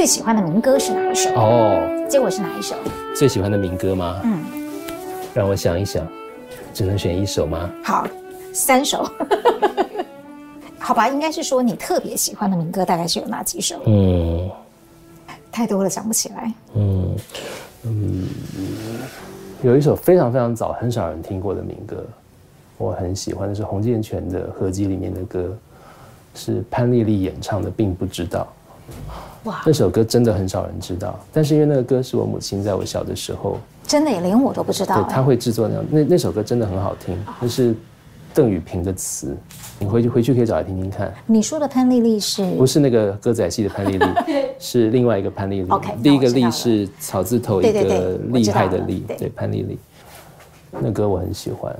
[0.00, 1.28] 最喜欢的民歌是哪一首？
[1.34, 2.74] 哦，结果是哪一首？
[3.14, 4.18] 最喜欢的民歌吗？
[4.24, 4.42] 嗯，
[5.34, 6.08] 让我想一想，
[6.72, 7.70] 只能选一首吗？
[7.84, 8.08] 好，
[8.54, 9.06] 三首。
[10.80, 13.78] 好吧，应该是说你特别喜欢的民歌大概是有哪几首？
[13.84, 14.50] 嗯，
[15.52, 16.50] 太多了，想不起来。
[16.76, 17.16] 嗯
[17.82, 18.26] 嗯，
[19.62, 22.02] 有一首非常非常早，很少人听过的民歌，
[22.78, 25.54] 我很喜欢的是洪建全的合辑里面的歌，
[26.34, 28.50] 是潘丽丽演唱的，并不知道。
[29.44, 35.02] 哇，那首歌真的很少人知道，但是因为那个歌是我母亲在我小的时候，真的也连我都不知道。
[35.02, 37.74] 对，她会制作那样，那那首歌真的很好听，那是
[38.34, 39.34] 邓雨萍的词，
[39.78, 41.12] 你回去回去可以找来听听看。
[41.26, 42.44] 你说的潘丽丽是？
[42.56, 44.06] 不是那个歌仔戏的潘丽丽，
[44.60, 45.70] 是另外一个潘丽丽。
[45.70, 49.78] OK，第一个丽是草字头一个厉害的厉，对，对，潘丽丽。
[50.70, 51.74] 那歌我很喜欢。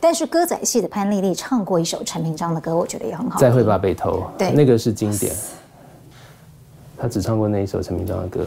[0.00, 3.38] 但是歌仔戏的潘丽丽唱过一首陈明章的歌，我觉得也很好。
[3.38, 4.24] 再会吧，北投。
[4.36, 5.32] 对，那个是经典。
[6.96, 8.46] 他只唱过那一首陈明章的歌，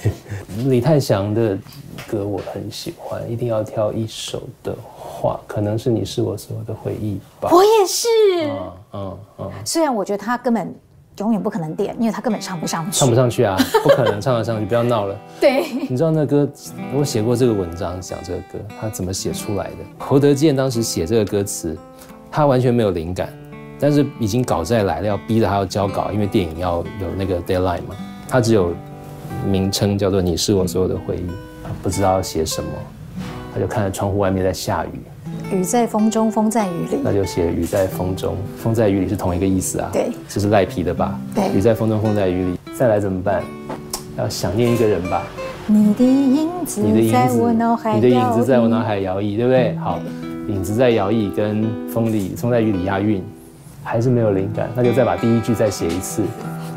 [0.66, 1.58] 李泰祥的
[2.08, 3.30] 歌我很喜欢。
[3.30, 7.50] 一定要挑一首的话，可能是你是我所有的回忆吧。
[7.52, 8.08] 我也是。
[8.44, 9.50] 嗯嗯嗯。
[9.64, 10.74] 虽然我觉得他根本
[11.18, 12.98] 永远不可能点，因为他根本唱不上去。
[12.98, 15.14] 唱不上去啊， 不可能唱得上去，不要闹了。
[15.38, 15.66] 对。
[15.88, 16.48] 你知道那歌，
[16.94, 19.76] 我写过这个文章讲这个歌，他怎么写出来的？
[19.98, 21.76] 侯德健当时写这个歌词，
[22.30, 23.28] 他完全没有灵感。
[23.82, 27.96] 但是已经稿在来了，要逼着他要交稿，因为电影要有那个 deadline 嘛。
[28.28, 28.72] 他只有
[29.44, 31.26] 名称叫做“你是我所有的回忆”，
[31.82, 32.70] 不知道要写什么，
[33.52, 35.56] 他就看着窗户外面在下雨。
[35.56, 37.00] 雨在风中，风在雨里。
[37.02, 39.90] 那就写雨在风中，风在雨里是同一个意思啊。
[39.92, 41.18] 对，这是赖皮的吧？
[41.34, 43.42] 对，雨在风中，风在雨里，再来怎么办？
[44.16, 45.24] 要想念一个人吧。
[45.66, 47.52] 你的影子，你的影子，
[47.94, 49.74] 你的影子在我脑海摇曳，对不对？
[49.78, 49.98] 好，
[50.46, 53.20] 影子在摇曳，跟风里，风在雨里押韵。
[53.82, 56.22] 还是没有灵感，那就再把第一句再写一次。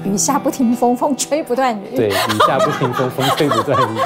[0.03, 1.95] 雨下不停风，风吹不断雨。
[1.95, 3.97] 对，雨下不停风，风吹不断雨。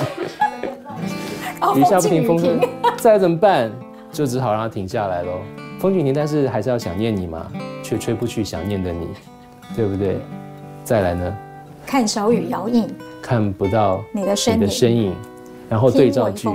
[1.80, 2.60] 雨下不停风，风
[2.98, 3.72] 再怎么办？
[4.12, 5.34] 就只好让它停下来喽。
[5.80, 7.48] 风景停，但是还是要想念你嘛，
[7.84, 9.08] 却吹不去想念的你，
[9.76, 10.18] 对不对？
[10.84, 11.38] 再来呢？
[11.86, 12.88] 看小雨摇影，
[13.22, 15.14] 看不到你的身影，你的身影，
[15.70, 16.50] 然后对照句，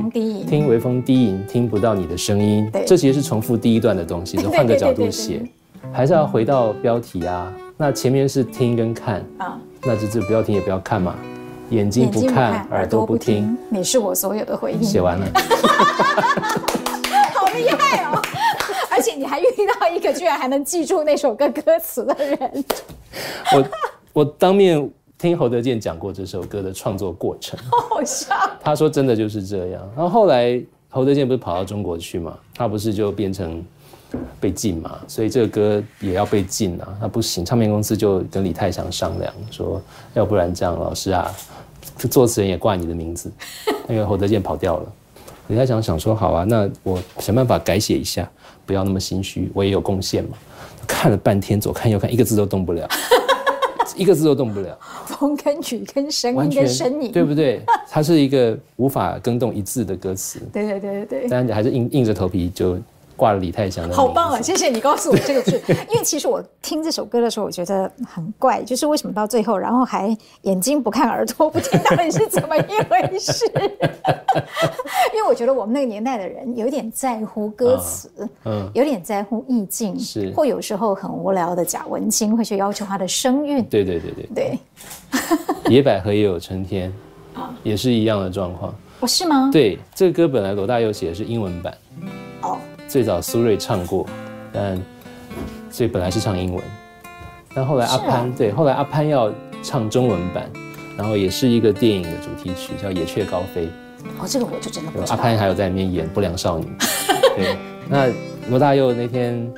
[0.48, 2.68] 听微风低吟，听不到你的声音。
[2.72, 5.42] 对，这其实是重复第一段的东西， 就换个角度写。
[5.92, 11.14] 还是要回到标题啊，那前面是听跟看啊，那就这不要听也不要看嘛，
[11.70, 14.82] 眼睛不看，耳朵不听，你是我所有的回忆。
[14.84, 15.26] 写完了，
[17.34, 18.20] 好厉害哦！
[18.90, 19.44] 而且你还遇
[19.80, 22.64] 到一个居然还能记住那首歌歌词的人。
[23.52, 23.64] 我
[24.12, 28.34] 我当面听侯德健讲过这首歌的创作过程，好 好笑。
[28.60, 33.64] 他说真的就是这样，然后后来侯德健不是跑到中国去嘛，他不是就变成。
[34.40, 36.88] 被禁嘛，所以这个歌也要被禁啊。
[37.00, 39.80] 那不行，唱片公司就跟李泰祥商量说，
[40.14, 41.30] 要不然这样，老师啊，
[42.10, 43.30] 作词人也挂你的名字。
[43.88, 44.92] 因 为侯德健跑掉了，
[45.48, 48.28] 李泰祥想说，好啊，那我想办法改写一下，
[48.64, 50.36] 不要那么心虚，我也有贡献嘛。
[50.86, 52.88] 看了半天，左看右看，一个字都动不了，
[53.96, 54.78] 一个字都动不了。
[55.06, 57.62] 风跟雨跟声音跟声音，对不对？
[57.90, 60.40] 它是一个无法更动一字的歌词。
[60.52, 61.28] 对对对对对。
[61.28, 62.78] 但还是硬硬着头皮就。
[63.16, 64.40] 挂了李泰祥的，好棒啊！
[64.40, 65.60] 谢谢你告诉我这个字，
[65.90, 73.44] 因为其实我听这首歌的时候，我觉得很怪，就是为什么到最后，然后还眼睛不看耳朵不听，到底是怎么一回事？
[75.14, 78.10] 因为我觉得我们那个年代的人有点在乎歌词，
[78.44, 84.58] 嗯，有点在乎意境，是，或有时候很无聊的贾文清会去要求他的声韵，对对对对对。
[85.70, 86.92] 野百合也有春天，
[87.34, 89.50] 啊，也是一样的状况，不是吗？
[89.52, 91.72] 对，这个歌本来罗大佑写的是英文版，
[92.42, 92.58] 哦。
[92.94, 94.06] 最早苏芮唱过，
[94.52, 94.80] 但
[95.68, 96.62] 所以本来是唱英文，
[97.52, 99.32] 但后来阿潘、啊、对，后来阿潘要
[99.64, 100.48] 唱中文版，
[100.96, 103.62] 然后也是一个电影的主题曲，叫《野雀高飞》。
[104.20, 105.10] 哦，这个我就真的不知道。
[105.10, 106.66] 阿潘还有在里面演不良少女。
[107.34, 107.56] 对，
[107.88, 108.06] 那
[108.48, 109.52] 罗大佑那天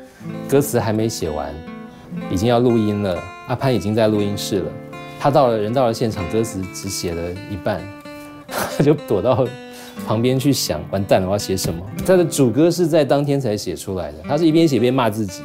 [0.48, 1.54] 歌词还没写完，
[2.30, 4.72] 已经要录音了，阿潘已经在录音室了，
[5.20, 7.82] 他到了人到了现场，歌词只写了一半，
[8.48, 9.46] 他 就躲到。
[10.04, 11.80] 旁边去想，完蛋了，我要写什么？
[12.06, 15.42] 他的主歌是在当天才写出来的，他是一边写一边骂自己，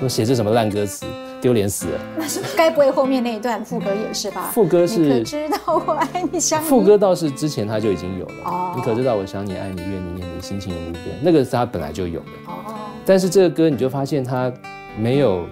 [0.00, 1.06] 说写这什么烂歌词，
[1.40, 2.00] 丢脸死了。
[2.16, 4.50] 那是该不会后面那一段副歌也是吧？
[4.52, 4.98] 副歌是。
[5.00, 6.66] 你可知道我爱你想你。
[6.66, 8.34] 副歌倒是之前他就已经有了。
[8.44, 8.72] 哦。
[8.76, 12.26] 你可知道我想你爱你愿你念你心情永不变，那个是他本来就有的。
[12.46, 12.74] 哦。
[13.04, 14.52] 但是这个歌你就发现他
[14.98, 15.44] 没有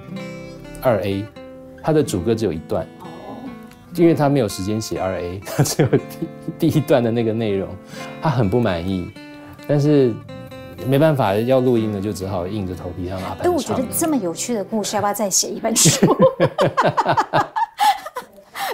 [0.82, 1.24] 二 A，
[1.82, 2.86] 他的主歌只有一段。
[3.96, 5.98] 因为他没有时间写二 A， 他只有第
[6.58, 7.68] 第一段的那个内容，
[8.20, 9.10] 他很不满意，
[9.66, 10.14] 但是
[10.86, 13.46] 没办法，要录音了，就只好硬着头皮让阿潘唱。
[13.46, 16.06] 哎，我觉得这么有趣的故事，要不要再写一本书？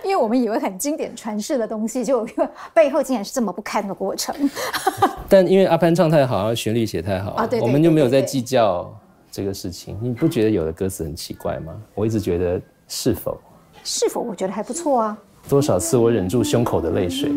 [0.05, 2.27] 因为我们以为很经典传世的东西，就
[2.75, 4.35] 背后竟然是这么不堪的过程。
[5.29, 8.93] 但因为阿潘唱太好，旋律写太好啊，对，我们就没有在计较
[9.31, 9.97] 这个事情。
[10.03, 11.73] 你不觉得有的歌词很奇怪吗？
[11.95, 13.41] 我一直觉得是否
[13.85, 15.17] 是否，我觉得还不错啊。
[15.49, 17.33] 多少次我忍住胸口的泪水，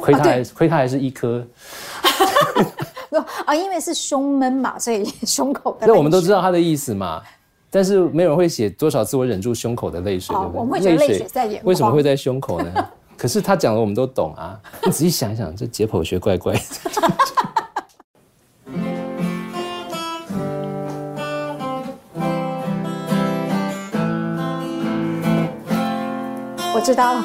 [0.00, 1.46] 亏他还亏他还是一颗。
[3.46, 5.86] 啊，因为是胸闷嘛，所以胸口的。
[5.86, 7.22] 那我们都知道他的意思嘛，
[7.70, 10.60] 但是没有人会写多少次我忍住胸口的泪水，对不对？
[10.60, 11.60] 我们会觉得泪水在。
[11.64, 12.88] 为什么会在胸口呢？
[13.16, 14.60] 可是他讲的我们都懂啊。
[14.84, 16.60] 你仔细想一想，这解剖学怪怪的。
[26.88, 27.16] 知道。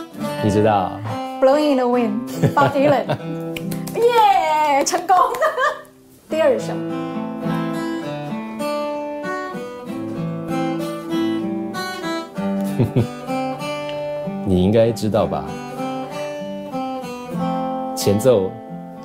[0.44, 0.92] 你知道
[1.39, 3.06] ？Blowing in the wind，Bob Dylan。
[3.95, 5.15] 耶，成功。
[6.30, 6.74] 第二首，
[14.45, 15.45] 你应该知道吧？
[17.95, 18.51] 前奏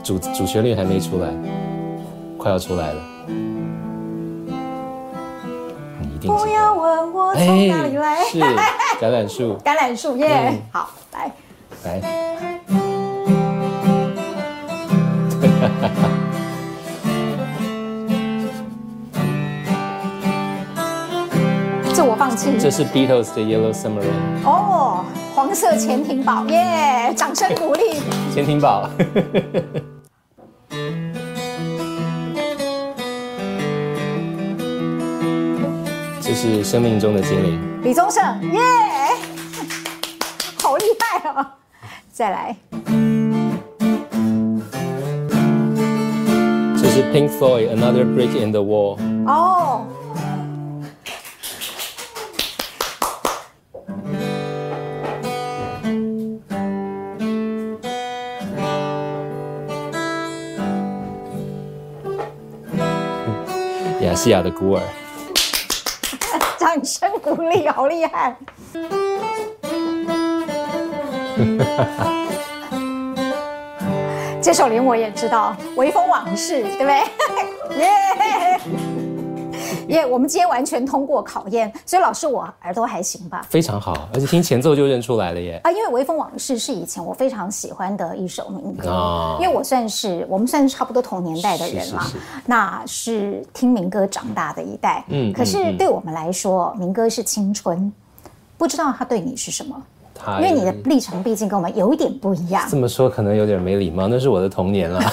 [0.03, 1.29] 主主旋律还没出来，
[2.37, 3.01] 快要出来了。
[6.01, 8.25] 你一定不要问我从哪里来。
[8.25, 8.41] 是
[9.01, 9.57] 橄榄树。
[9.65, 11.31] 橄榄树耶，好，来
[11.85, 12.01] 来。
[22.17, 22.51] 放弃。
[22.59, 24.45] 这是 Beatles 的 Yellow Submarine。
[24.45, 25.05] 哦，
[25.37, 27.13] 黄色潜艇堡，耶！
[27.17, 28.01] 掌声鼓励。
[28.35, 28.91] 潜艇堡。
[36.41, 37.59] 这是生命中的精灵。
[37.83, 38.61] 李宗盛，耶！
[40.63, 41.57] 好厉害啊！
[42.13, 42.57] 再来。
[46.81, 48.97] 这是 Pink Floyd Another Brick in the Wall。
[49.27, 49.85] 哦。
[64.03, 64.83] 亚细亚的孤儿，
[66.59, 68.37] 掌声鼓励，好厉害！
[74.43, 76.99] 这首连我也知道，《微风往事》，对不对？
[77.85, 77.89] 耶！
[79.89, 80.07] 耶！
[80.07, 83.45] 我们今天完全通过考验，所以老师我耳朵还行吧？
[83.49, 85.61] 非常好，而且听前奏就认出来了耶！
[85.65, 95.05] 啊，因为《微风往事》是以前我非常喜欢的一首民歌，哦、因为我算是我们算是差不多同年代的人嘛，是是是那是听民歌长大的一代。
[95.09, 97.93] 嗯，可是对我们来说，民歌是青春，
[98.57, 99.81] 不知道它对你是什么？
[100.41, 102.65] 因为你的历程毕竟跟我们有一点不一样。
[102.69, 105.01] 这么说可能有点没礼貌，那是我的童年了。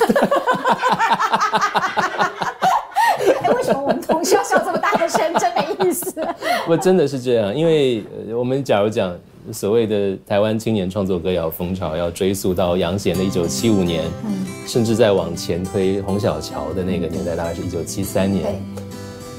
[3.74, 5.22] 我们同学要笑这么大的声？
[5.40, 6.14] 真没意思。
[6.68, 7.56] 不，真的是这样。
[7.56, 8.04] 因为
[8.36, 9.16] 我们假如讲
[9.52, 18.44] 所谓的台湾青年创作歌谣风潮，要追溯到杨贤的一九七五年，嗯，甚至再往前推洪小乔的那个年代，大概是一九七三年。
[18.44, 18.84] 对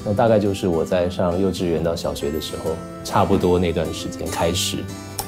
[0.05, 2.71] 那大概就是我在上幼稚园到小学的时候，
[3.03, 4.77] 差不多那段时间开始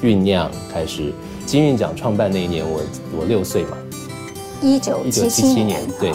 [0.02, 1.12] 酝酿，开始
[1.46, 2.80] 金韵奖创办那一年我，
[3.14, 3.78] 我我六岁嘛，
[4.62, 6.14] 一九一九七七年，对。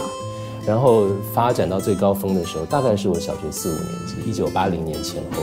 [0.66, 5.42] 然后发展到最高峰的时候，大概是我小学四五年级，一九八零年前后。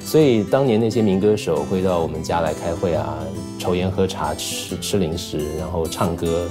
[0.00, 3.18] 所以当年那些民歌手会到我们家来开会啊，
[3.58, 6.46] 抽烟喝茶吃吃零食，然后唱歌，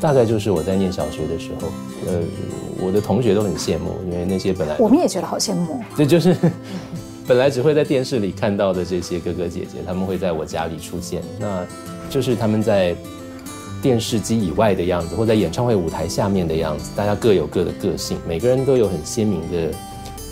[0.00, 1.68] 大概就是我在念小学的时候。
[2.06, 2.20] 呃，
[2.80, 5.80] 我的同学都很羡慕，因为那些本来我们也觉得好羡慕。
[5.96, 6.36] 这就是
[7.26, 11.66] 本来只会在电视里看到的这些哥哥姐姐，他们会在我家里出现，那
[12.08, 12.94] 就是他们在。
[13.84, 19.70] 电视机以外的样子，或在演唱会舞台下面的样子，大家各有各的个性，每个人都有很鲜明的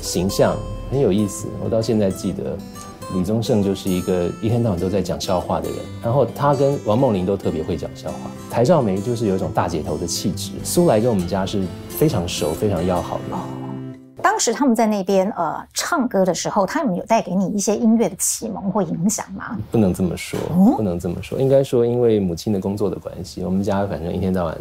[0.00, 0.56] 形象，
[0.90, 1.49] 很有意思。
[1.62, 2.56] 我到现在记得，
[3.14, 8.30] 李宗盛就是一个一天到晚都在讲笑话的人，然后他跟王梦玲都特别会讲笑话。
[8.50, 13.62] 台照梅就是有一种大姐头的气质，苏来跟我们家是非常熟、非常要好的。
[14.23, 19.59] 当时他们在那边呃唱歌的时候，他们有带给你一些音乐的启蒙或影响吗？
[19.71, 20.38] 不能这么说，
[20.76, 24.57] 不能这么说，应该说因为母亲的工作的关系，我们家反正一天到晚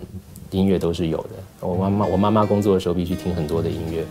[0.49, 1.29] 音乐都是有的。
[1.61, 4.03] 我妈妈我妈妈工作的时候必须听很多的音乐，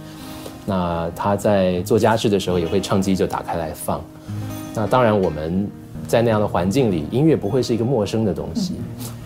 [0.65, 4.01] 那她在做家事的时候也会唱机就打开来放。
[4.75, 5.69] 那当然我们
[6.07, 8.77] 在那样的环境里，音乐不会是一个陌生的东西。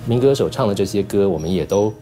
[0.07, 1.93] 民歌手唱的这些歌，我们也都。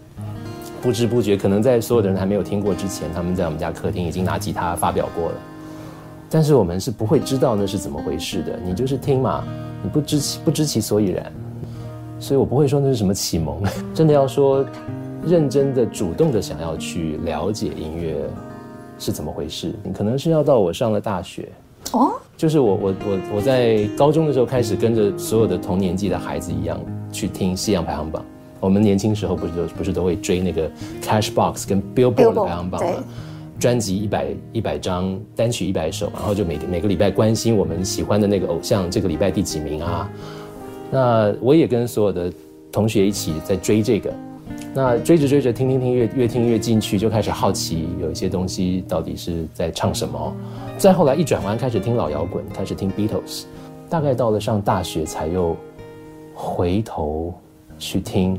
[0.82, 5.34] 不知不觉，可能在所有的人还没有听过之前，他们在我们家客厅已经拿吉他发表过了。
[6.28, 9.44] 但是我们是不会知道那是怎么回事的，你就是听嘛，
[9.82, 11.32] 你不知其不知其所以然。
[12.18, 13.62] 所以我不会说那是什么启蒙。
[13.94, 14.64] 真的要说，
[15.24, 18.16] 认真的、主动的想要去了解音乐
[18.98, 21.48] 是怎么回事，你可能是要到我上了大学，
[21.92, 26.80] 哦，就是我我我我在高中的时候开始跟着所有的同年纪的孩子一样
[27.12, 28.24] 去听西洋排行榜。
[28.62, 30.70] 我们年轻时候不是都不是都会追那个
[31.02, 33.04] Cashbox 跟 Billboard 的排行榜吗？
[33.58, 40.08] 专辑一百一百张，单曲一百首，然后就每每个礼拜关心我们喜欢的那个偶像，这个礼拜第几名啊？
[40.90, 42.32] 那我也跟所有的
[42.70, 44.12] 同学一起在追这个。
[44.74, 50.34] 那追着追着，听听听，越越听越进去，就开始好奇有一些东西到底是在唱什么。
[50.78, 53.44] 再后来一转弯，开始听老摇滚，开始听 Beatles。
[53.88, 55.54] 大概到了上大学，才又
[56.34, 57.34] 回头
[57.82, 58.38] 去听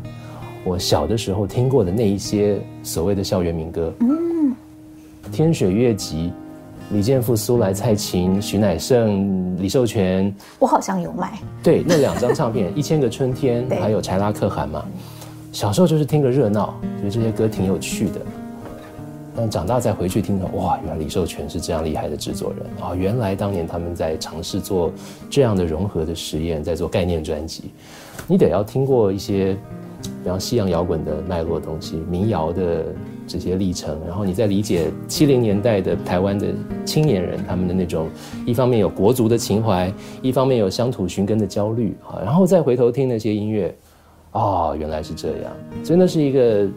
[0.64, 3.94] 我小的时候听过的那一些所谓的校园民歌。
[4.00, 4.56] 嗯，
[5.34, 6.32] 天水月集，
[6.92, 10.34] 李健富、苏来、蔡琴、徐乃盛、李寿全。
[10.60, 11.38] 我好像有买。
[11.62, 14.84] 对，那两张唱片，《一千个春天》还有《柴拉可汗》嘛。
[15.52, 18.22] 小时候就是听个热闹，觉得这些歌挺有趣的。
[19.36, 22.94] 但长大再回去听到，哇，原来李寿全是这样厉害的制作人啊！
[22.96, 24.92] 原来当年他们在尝试做
[25.30, 27.72] 这样的融合的实验，在做概念专辑。
[28.28, 29.58] 你得要听过一些，
[30.24, 32.86] 比方西洋摇滚的脉络东西，民谣的
[33.25, 36.48] 这些历程，然后你再理解七零年代的台湾的
[36.86, 38.08] 青年人他们的那种，
[38.46, 43.75] 一方面有国族的情怀，一方面有乡土寻根的焦虑啊，然后再回头听那些音乐。
[44.34, 45.52] 哦，原来是这样，
[45.84, 46.68] 真的是一个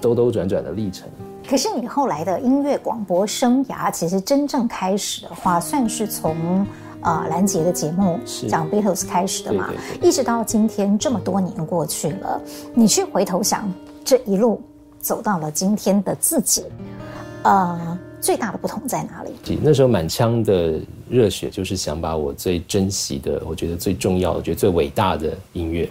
[0.00, 1.08] 兜兜转转的历程。
[1.48, 6.66] 可是你后来的音乐广播生涯，其实真正开始的话，算是从
[7.00, 9.68] 呃兰杰的节目讲 Beatles 开始的嘛？
[9.68, 10.08] 对对对。
[10.08, 12.40] 一直到今天这么多年过去了，
[12.74, 13.72] 你去回头想，
[14.04, 14.60] 这一路
[14.98, 16.64] 走到了今天的自己，
[17.42, 19.58] 呃，最大的不同在哪里？
[19.62, 25.88] 那时候满腔的热血，就是想把我最珍惜的，我觉得最重要的，我觉得最伟大的音乐。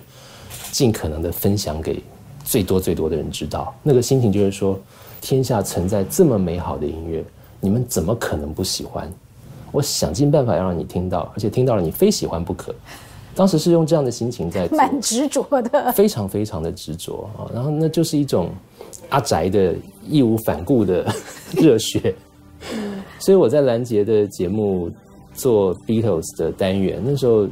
[0.71, 2.03] 尽可能的分享给
[2.43, 4.77] 最多最多的人知道，那个心情就是说，
[5.22, 7.24] 天下存在这么美好的音乐，
[7.60, 9.12] 你们怎么可能不喜欢？
[9.72, 12.74] 我想尽办法要让你听到，而且听到了你非喜欢不可。
[13.36, 17.51] 当时是用这样的心情在做，蛮执着的，非常非常的执着啊。
[17.53, 18.50] 然后那就是一种
[19.10, 19.75] 阿宅的
[20.07, 21.05] 义无反顾的
[21.53, 22.15] 热血。
[23.19, 24.89] 所以我在兰杰的节目
[25.34, 27.45] 做 Beatles 的单元，那时候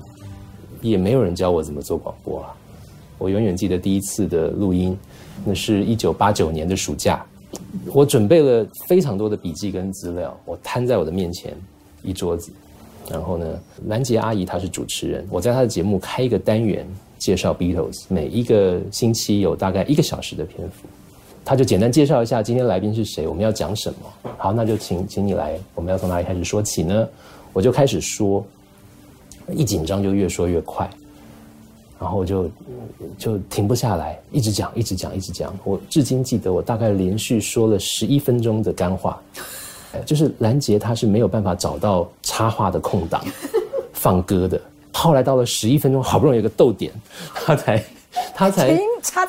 [0.82, 2.56] 也没有人教我怎么做广播啊。
[3.18, 4.98] 我永远记得第一次的录音，
[5.44, 7.26] 那是一九八九年的暑假，
[7.94, 11.54] 我准备了非常多的笔记跟资料，我摊在我的面前
[12.02, 12.52] 一桌子，
[13.10, 20.88] 然后呢，兰杰阿姨她是主持人，我在她的节目开一个单元介绍 Beatles，每一个星期有大概一个小时的篇幅，
[21.46, 27.08] 她就简单介绍一下今天来宾是谁，我们要讲什么，好，那就请请你来，我们要从哪里开始说起呢？
[27.54, 28.44] 我就开始说，
[29.52, 30.90] 一紧张就越说越快。
[32.00, 32.50] 然后就
[33.18, 35.58] 就停不下来，一直讲，一直讲，一直讲。
[35.64, 39.22] 我至今记得，我大概连续说了十一分钟的干话。
[40.06, 43.24] 就是兰杰他是没有办法找到插话的空档
[43.94, 44.60] 放歌的。
[44.92, 46.92] 后来到了十一分钟，好不容易有个逗点，
[47.46, 47.84] 他才
[48.34, 48.76] 他才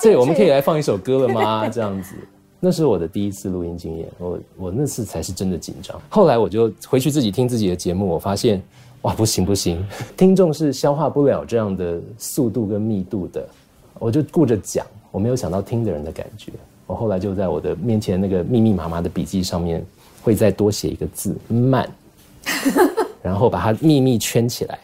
[0.01, 1.69] 对，我们可以来放一首歌了吗？
[1.69, 2.15] 这样子，
[2.61, 4.09] 那是我的第一次录音经验。
[4.19, 6.01] 我我那次才是真的紧张。
[6.09, 8.61] 后来我就回去自己听自己的节目，我发现。
[9.05, 9.85] 哇，不行不行，
[10.17, 13.47] 听众是消化不了这样的速度跟密度的，
[13.99, 16.51] 我就顾着讲，我没有想到听的人的感觉。
[16.87, 19.85] 我后来就在我的面前那个密密麻麻的笔记上面，
[20.23, 21.87] 会再多写一个字“慢”，
[23.23, 24.79] 然后把它秘密圈起来，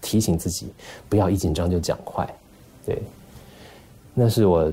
[0.00, 0.68] 提醒自己
[1.08, 2.24] 不要一紧张就讲快。
[2.86, 3.02] 对，
[4.14, 4.72] 那是我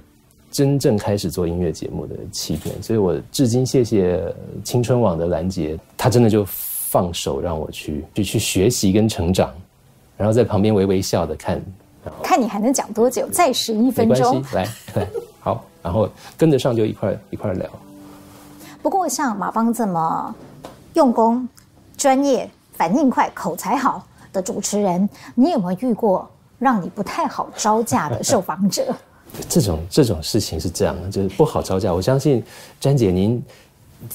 [0.52, 4.24] 真正开始做音乐节目的起点，所以我至今谢谢
[4.64, 6.46] 青春网的兰杰，他真的就。
[6.89, 9.53] 放手让我去，就去学习跟成长，
[10.15, 11.62] 然后在旁边微微笑的看，
[12.24, 13.27] 看你还能讲多久？
[13.27, 14.65] 再十一分钟，来
[14.96, 15.08] 来，
[15.41, 17.70] 好，然后跟得上就一块一块聊。
[18.82, 20.34] 不过像马芳这么
[20.94, 21.46] 用功、
[21.98, 28.96] 专业、反应快、口才好的主持人，你有没有遇过让你不太好招架的受访者？
[29.50, 31.94] 这种这种事情是这样的，就是不好招架。
[31.94, 32.41] 我相信
[32.79, 33.44] 詹姐您。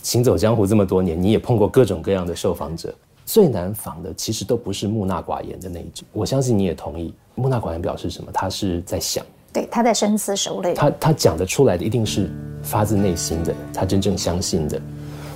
[0.02, 2.94] 行走江湖这么多年，你也碰过各种各样的受访者，
[3.26, 6.06] 最难访的其实都不是木讷寡言的那一种。
[6.12, 8.30] 我相信你也同意，木讷寡言表示什么？
[8.32, 10.74] 他是在想，对，他在深思熟虑。
[10.74, 12.30] 他他讲得出来的一定是
[12.62, 14.80] 发自内心的，他真正相信的。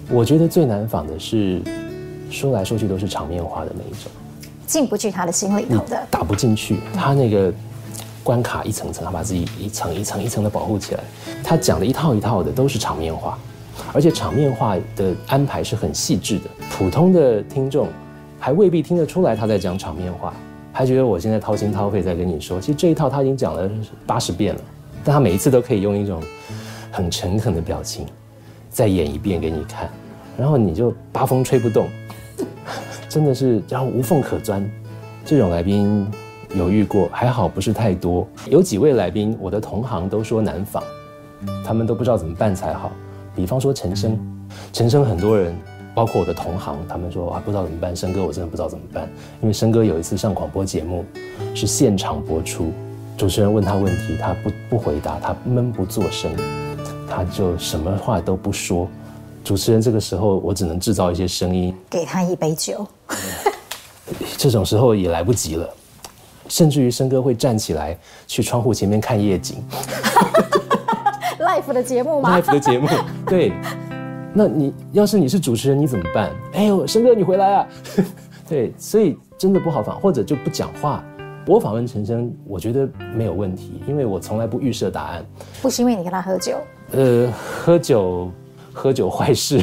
[0.09, 1.61] 我觉得最难访的是
[2.31, 4.11] 说来说去都是场面话的那一种，
[4.67, 6.79] 进不去他的心里头的，打不进去。
[6.95, 7.53] 他那个
[8.23, 11.03] 关卡一层层，他把自己一层一层一层的保护起来。
[11.43, 13.37] 他讲的一套一套的都是场面话。
[13.93, 17.89] 而且场面话的安排是很细致的，普通的听众
[18.39, 20.33] 还未必听得出来他在讲场面话，
[20.73, 23.71] 还觉得我现在掏心掏肺在跟你说，其实这一套他已经讲了
[24.07, 24.61] 八十遍了，
[25.05, 26.23] 但他每一次都可以用一种
[26.91, 28.07] 很诚恳的表情
[28.71, 29.89] 再演一遍给你看，
[30.37, 31.89] 然后你就八风吹不动，
[33.09, 34.69] 真的是然后无缝可钻。
[35.25, 36.07] 这种来宾
[36.55, 38.27] 有遇过，还好不是太多。
[38.49, 40.83] 有几位来宾，我的同行都说难访，
[41.65, 42.93] 他们都不知道怎么办才好。
[43.37, 44.19] 比方说陈升，
[44.73, 45.55] 陈升很多人，
[45.95, 47.95] 包括我的同行，他们说啊不知道怎么办。
[47.95, 49.07] 升哥，我真的不知道怎么办，
[49.43, 51.05] 因为升哥有一次上广播节目，
[51.55, 52.73] 是现场播出，
[53.19, 56.35] 主持人问他问题，他不不回答，他闷不作声，
[57.07, 58.89] 他就什么话都不说。
[59.45, 62.87] 主持人这个时候，我只能制造一些声音，给他一杯酒。
[64.39, 65.69] 这种时候也来不及了，
[66.49, 69.63] 甚至于生哥会站起来去窗户前面看夜景。
[71.47, 72.89] Live 的节目吗？life 的节目，
[73.25, 73.53] 对。
[74.35, 76.31] 那你要是你是主持人，你怎么办？
[76.53, 77.67] 哎呦，升哥你回来啊！
[78.49, 81.03] 对，所以真的不好访，或者就不讲话。
[81.47, 85.25] 我访问陈升，我觉得没有问题，因为我从来不预设答案。
[85.63, 86.57] 不是因为你跟他喝酒？
[86.91, 88.29] 呃，喝酒，
[88.73, 89.63] 喝酒坏事。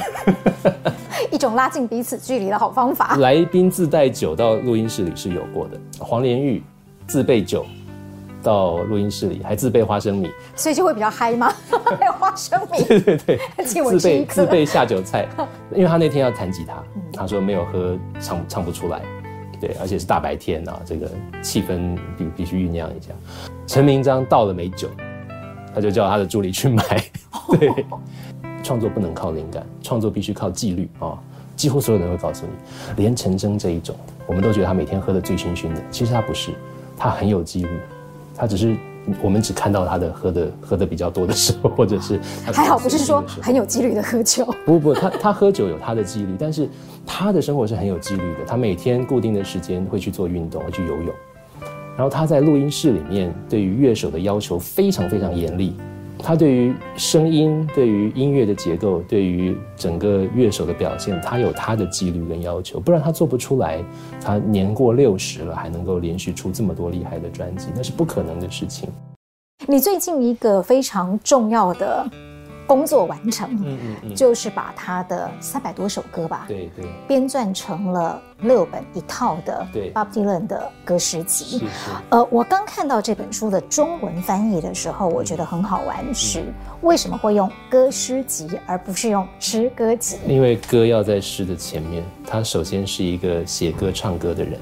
[1.32, 3.18] 一种拉近彼此距离的好方法。
[3.18, 6.64] 来宾自带酒到录音室里是有过的，黄连玉
[7.06, 7.66] 自备酒
[8.44, 11.52] 到录音室里，还自备花生米，所以就会比较嗨吗？
[11.98, 15.28] 还有花生米，对对对， 自备自备下酒菜，
[15.74, 16.84] 因为他那天要弹吉他，
[17.14, 19.02] 他说没有喝唱唱不出来，
[19.60, 21.10] 对，而且是大白天啊，这个
[21.42, 23.10] 气氛必必须酝酿一下。
[23.66, 24.90] 陈明章到了没酒，
[25.74, 26.84] 他就叫他的助理去买，
[27.58, 27.86] 对。
[28.64, 31.20] 创作不能靠灵感，创作必须靠纪律啊！
[31.54, 33.94] 几乎所有人会告诉你，连陈真这一种，
[34.26, 36.52] 我们都觉得他每天喝得醉醺醺的，其实他不是，
[36.96, 37.78] 他很有纪律，
[38.36, 38.76] 他只是
[39.22, 46.68] 我们只看到他的喝的喝的比较多的时候，或者是还好不是说很有纪律的喝酒，不不，他他喝酒有他的纪律，但是
[47.06, 51.14] 他的生活是很有纪律的，他每天固定的时间会去做运动，会去游泳，
[51.96, 55.76] 然后他在录音室里面对于乐手的要求非常非常严厉。
[56.26, 63.84] 他对于声音、对于音乐的结构、对于整个乐手的表现，他有他的纪律跟要求，不然他做不出来。
[64.22, 68.88] 他年过六十了，还能够连续出这么多厉害的专辑，那是不可能的事情。
[69.68, 72.10] 你最近一个非常重要的。
[72.66, 81.46] 工作完成，嗯嗯嗯，就是把他的三百多首歌吧，对对，编撰成了六本一套的 Bob Dylan 的歌诗集。
[81.46, 81.66] 是是。
[82.10, 86.44] 呃，我刚看到这本书的中文翻译的时候，我觉得很好玩，是
[86.82, 90.18] 为什么会用歌诗集而不是用诗歌集？
[90.28, 94.60] 因为歌要在诗的前面，他首先是一个写歌唱歌的人，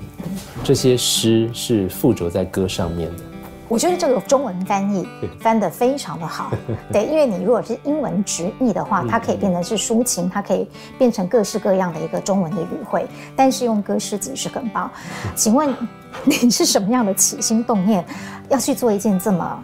[0.63, 3.23] 这些诗是附着在歌上面的。
[3.71, 5.07] 我觉得这个中文翻译
[5.39, 6.51] 翻得非常的好，
[6.91, 14.91] 对，因为你如果是英文直译的话，它可以变成是抒情，它可以变成各式各样的一个中文的语汇，但是用歌诗集是很棒。
[15.35, 15.73] 请问
[16.25, 18.03] 你是什么样的起心动念，
[18.49, 19.63] 要去做一件这么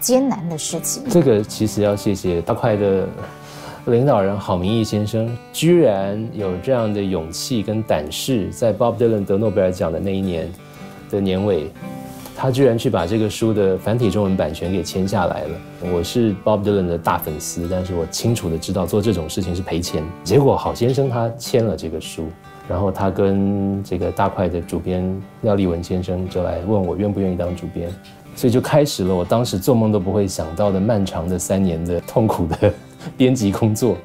[0.00, 1.02] 艰难的事情？
[1.08, 3.08] 这个其实要谢谢大块的
[3.86, 10.46] 领导人郝明义先生，居然有这样的勇气跟胆识，在 Bob Dylan 得诺贝尔奖的那一年
[11.10, 11.72] 的年尾。
[12.38, 15.90] 他居然去把这个书的繁体中文版权给签下来了。
[15.90, 20.04] 我是 Bob Dylan 的大粉丝，但是我清楚的知道做这种事情是赔钱。
[20.22, 22.26] 结果郝先生他签了这个书，
[22.68, 25.02] 然后他跟这个大块的主编
[25.40, 27.90] 廖立文先生就来问我愿不愿意当主编，
[28.34, 32.70] 所以就开始了我当时做梦都不会想到的漫长的三年的痛苦的
[33.16, 33.96] 编辑工作，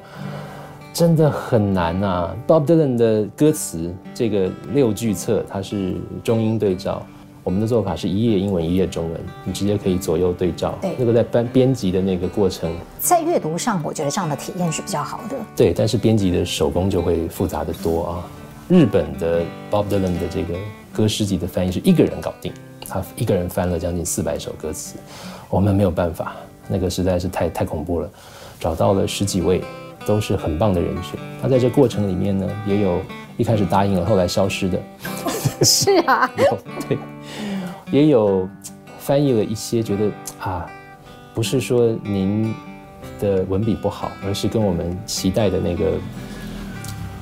[0.94, 2.34] 真的很难啊。
[2.46, 7.04] Bob Dylan 的歌词这个六句册，它是中英对照。
[7.44, 10.78] 我们的做法是一页英文，一页中文，你直接可以左右对照。
[10.80, 15.36] 对，那个在编编辑的那个过程，在阅读上，我觉得这样的体验是比较好的。
[15.56, 18.24] 对，但是编辑的手工就会复杂的多啊。
[18.68, 20.54] 日本的 Bob Dylan 的这个
[20.92, 22.52] 歌诗集的翻译是一个人搞定，
[22.88, 24.96] 他一个人翻了将近四百首歌词，
[25.50, 26.36] 我们没有办法，
[26.68, 28.08] 那个实在是太太恐怖了。
[28.60, 29.60] 找到了十几位
[30.06, 33.00] 都是很棒的人选，他在这过程里面呢，也有
[33.36, 34.80] 一开始答应了，后来消失的。
[35.64, 36.30] 是啊，
[36.88, 36.96] 对。
[37.92, 38.48] 也有
[38.98, 40.66] 翻译了一些，觉得啊，
[41.34, 42.52] 不是说您
[43.20, 45.92] 的文笔不好，而是跟我们期待的那个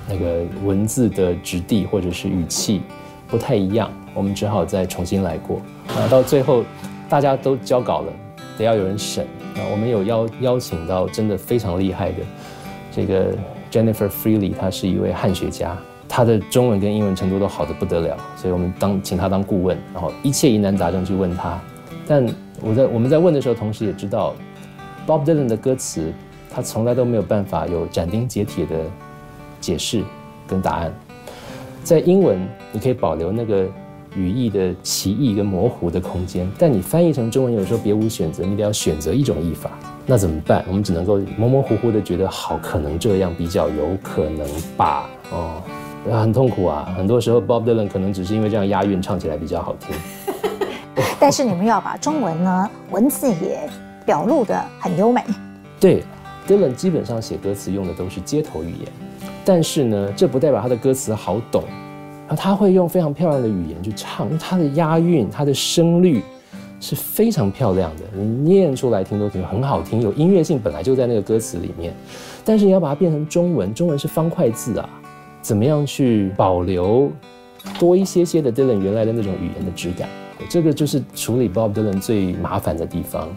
[0.09, 2.83] 那个文字的质地或者是语气
[3.26, 5.61] 不太一样，我们只好再重新来过。
[5.88, 6.64] 啊，到最后
[7.09, 8.12] 大家都交稿了，
[8.56, 9.26] 得要有人审。
[9.56, 12.18] 啊，我们有邀邀请到真的非常厉害的
[12.92, 13.37] 这个
[13.72, 15.76] Jennifer Freely，她是一位汉学家。
[16.12, 21.57] 他的中文跟英文程度都好得不得了，所以我们当请他当顾问，然后一切疑难杂症去问他。
[22.05, 22.27] 但
[22.61, 24.35] 我在我们在问的时候，同时也知道
[25.07, 26.12] ，Bob Dylan 的歌词，
[26.53, 28.77] 他从来都没有办法有斩钉截铁的
[29.61, 30.03] 解释
[30.49, 30.92] 跟答案。
[31.85, 32.37] 在英文，
[32.73, 33.64] 你可以保留那个
[34.16, 39.70] 语义的歧义跟模糊的空间，但你翻译成中文，有时候别无选择，你得要选择一种译法，
[40.07, 40.64] 那怎么办？
[40.66, 44.44] 我们只能够模模糊糊的觉得，好，可能这样比较有可能
[44.77, 45.62] 吧，哦。
[46.08, 46.92] 很痛苦啊。
[46.96, 49.94] 很多时候，Bob Dylan 可能只是因为这样押韵，唱起来比较好听。
[51.18, 53.68] 但是你们要把中文呢，文字也
[54.06, 55.22] 表露的很优美。
[55.78, 56.02] 对
[56.48, 58.88] ，Dylan 基本上写歌词用的都是街头语言，
[59.44, 61.62] 但是呢，这不代表他的歌词好懂。
[62.26, 66.22] 然后他会用非常漂亮的语言去唱，因为他的押韵、他的声律
[66.80, 71.92] 是非常漂亮的，你念出来听都觉得很好听，有音乐性本来就在那个歌词里面。
[72.44, 74.88] 但是你要把它变成中文，中文是方块字啊，
[75.42, 77.11] 怎么样去保留
[77.79, 80.09] 多一些些的 Dylan 原来的那种语言的质感？
[80.48, 83.29] 这个就是处理 Bob Dylan 最麻烦的地方。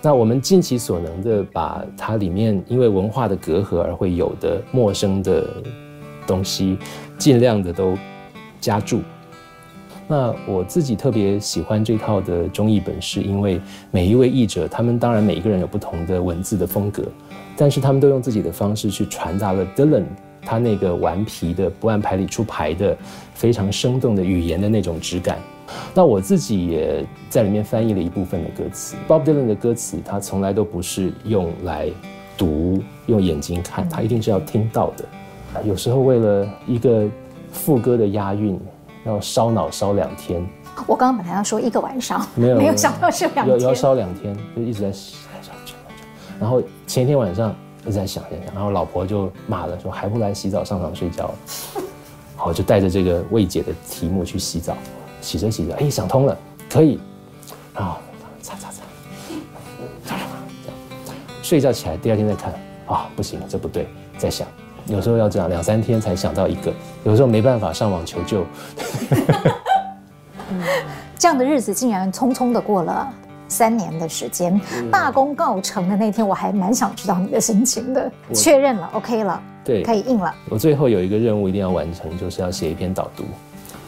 [0.00, 5.44] 那我们尽其所能的把它里面因为文化的隔阂而会有的陌生的
[6.24, 6.78] 东西，
[7.18, 7.98] 尽量的都
[8.60, 9.00] 加注。
[10.06, 17.02] 那我自己特别喜欢这套的中译本，是因为每一位译者，他们当然每一个人有不同的文字的风格，
[17.56, 20.04] 但是他们都用自己的方式去传达了 Dylan
[20.44, 22.96] 他那个顽皮的不按牌理出牌的
[23.34, 25.38] 非常生动的语言的那种质感。
[25.94, 28.94] 那我自己也在里面翻译了一部分的歌词。
[29.08, 31.88] Bob Dylan 的歌词，他从来都不是用来
[32.36, 35.04] 读、用眼睛看，他一定是要听到的。
[35.64, 37.08] 有时候为了一个
[37.50, 38.58] 副歌的押韵，
[39.06, 40.44] 要烧脑烧两天。
[40.86, 45.76] 我刚刚本来要说一个晚上，没有没有想到是两天，要要烧两天，就一直在想想想。
[46.40, 51.32] 然后前一天晚上一直在想想想，然后老婆就骂了，说还不来洗澡上床睡觉。
[52.36, 54.76] 好，就带着这个未解的题目去洗澡。
[55.20, 56.36] 洗着洗着，哎，想通了，
[56.68, 56.98] 可以，
[57.74, 57.96] 啊，
[58.40, 58.82] 擦擦擦，
[60.04, 60.20] 这样，
[61.42, 62.52] 睡觉起来，第二天再看，
[62.88, 63.86] 啊，不行，这不对，
[64.18, 64.48] 再想，
[64.86, 68.44] 有时候要这样，两三天才想到一个，有时候没办法上网求救，
[71.16, 73.08] 这样的日子竟然匆匆的过了。
[73.52, 74.58] 三年的时间，
[74.90, 80.34] 大功告成的那天，我还蛮想知道你的心情的，确认了，OK 了，对，可以印了。
[80.48, 83.24] 我最后有一个任务一定要完成，就是要写一篇导读。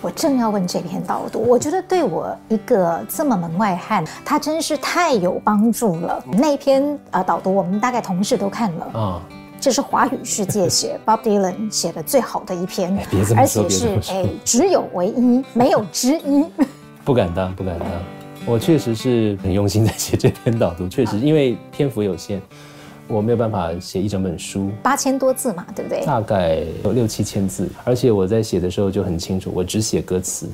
[0.03, 6.23] 我正要问这篇导读，我觉得对我一个这么门外汉，他真是太有帮助了。
[6.31, 9.21] 那篇呃导读，我们大概同事都看了啊，哦、
[9.59, 12.95] 这是华语世界写 Bob Dylan 写的最好的一篇，
[13.35, 16.45] 而且是哎只有唯一，没有之一。
[17.03, 17.89] 不敢当，不敢当，
[18.47, 22.41] 我确实是很用心在写这篇导读，确实因为篇幅有限。
[23.07, 26.03] 我没有办法写一整本书，八千多字嘛，对不对？
[26.07, 30.49] 大概有六七千字，而且我在写的时候就很清楚，我只写歌词，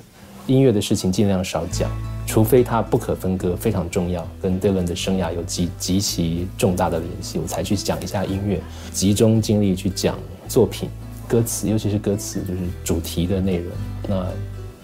[0.49, 1.89] 音乐的事情尽量少讲，
[2.27, 8.61] 除非它不可分割，非常重要，跟 Dylan 的生涯有极极其重大的联系，我才去讲一下音乐，
[8.93, 10.89] 集中精力去讲作品、
[11.29, 13.73] 歌词，尤其是歌词，就是主题的内容。
[14.09, 14.27] 那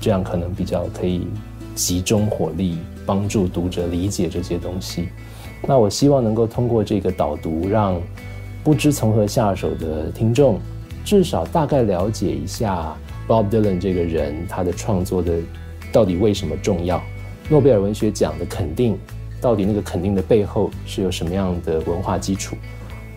[0.01, 1.27] 这样可能比较可以
[1.75, 5.09] 集中火力，帮助读者理解这些东西。
[5.67, 7.99] 那我希望能够通过这个导读，让
[8.63, 10.61] 不知从何下手的听众，
[11.05, 12.95] 至少大概了解一下
[13.27, 15.39] Bob Dylan 这个人，他的创作的
[15.93, 17.01] 到底为什么重要？
[17.49, 18.99] 诺贝尔文学奖的肯定，
[19.41, 22.57] 到底那个肯定的背后是有什么样的文化基础？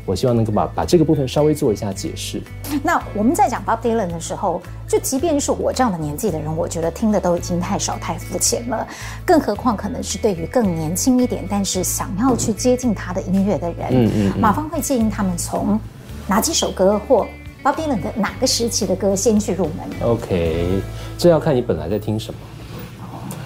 [0.10, 2.41] 我希望能够把把这个部分稍微做一下解释。
[2.82, 8.88] 那我们在讲 Bob Dylan 的时候，就即便是我这样的年纪的人，我觉得听的都已经太少太肤浅了。
[9.24, 15.80] 更何况可能是对于更年轻一点，但是想要去接近他的音乐的人，嗯嗯，嗯，马芳会建议他们从
[16.28, 17.28] 哪几首歌或
[17.63, 20.82] Bob Dylan 的哪个时期的歌先去入门？OK，
[21.19, 22.39] 这要看你本来在听什么，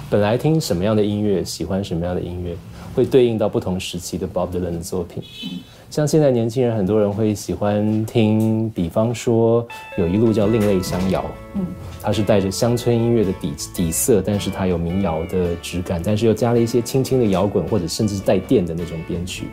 [0.10, 2.56] 本来听什么样的音乐，喜欢什么样的音乐，
[2.96, 5.22] 会对应到不同时期的 Bob Dylan 的作品。
[5.44, 5.60] 嗯
[5.94, 9.64] 像现在年轻人，很多人会喜欢听，比方说
[9.96, 11.64] 有一路叫另类乡谣，嗯，
[12.02, 19.46] 它是带着乡村音乐的底底色，但是它有民谣的质感，但是又加了一些轻轻的摇滚或者甚至是带电的那种编曲。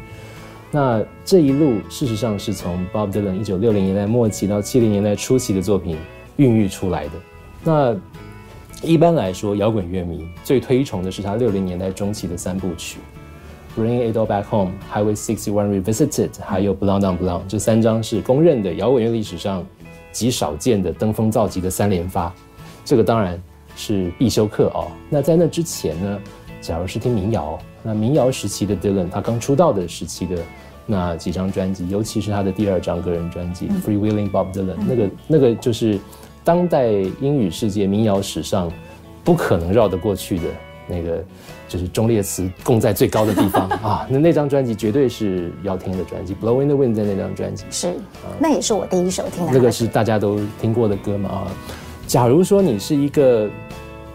[0.70, 5.98] 那这一路事实上是从 Bob Dylan 一九六零年代末期到七零年代初期的作品
[6.36, 7.12] 孕育出来的。
[7.62, 7.94] 那
[8.80, 12.98] 一般来说，摇滚乐迷最推崇的是他六零年代中期的三部曲。
[13.76, 19.64] Bring It All Back Home、Highway 61 Revisited，还有 Blonde on Blonde，这三张是公认的摇滚乐历史上
[20.12, 22.34] 极少见的登峰造极的三连发，
[22.84, 23.40] 这个当然
[23.76, 24.88] 是必修课哦。
[25.08, 26.20] 那在那之前呢，
[26.60, 30.36] 假如是听民谣，那民谣时期的 Dylan，他刚出道的时期的
[30.84, 35.96] 那几张专辑，尤其是他的第二张个人专辑《嗯、Freewheeling Bob Dylan》，那个那个就是
[36.42, 38.70] 当代英语世界民谣史上
[39.22, 40.44] 不可能绕得过去的。
[40.90, 41.24] 那个
[41.68, 44.06] 就是忠烈祠供在最高的地方 啊！
[44.10, 49.52] 那那张专辑绝对是要听的专辑，《Blowin' the Wind》在那张专辑是，啊、那也是我第一首听的。
[49.52, 51.46] 那个是大家都听过的歌嘛啊！
[52.06, 53.48] 假如说你是一个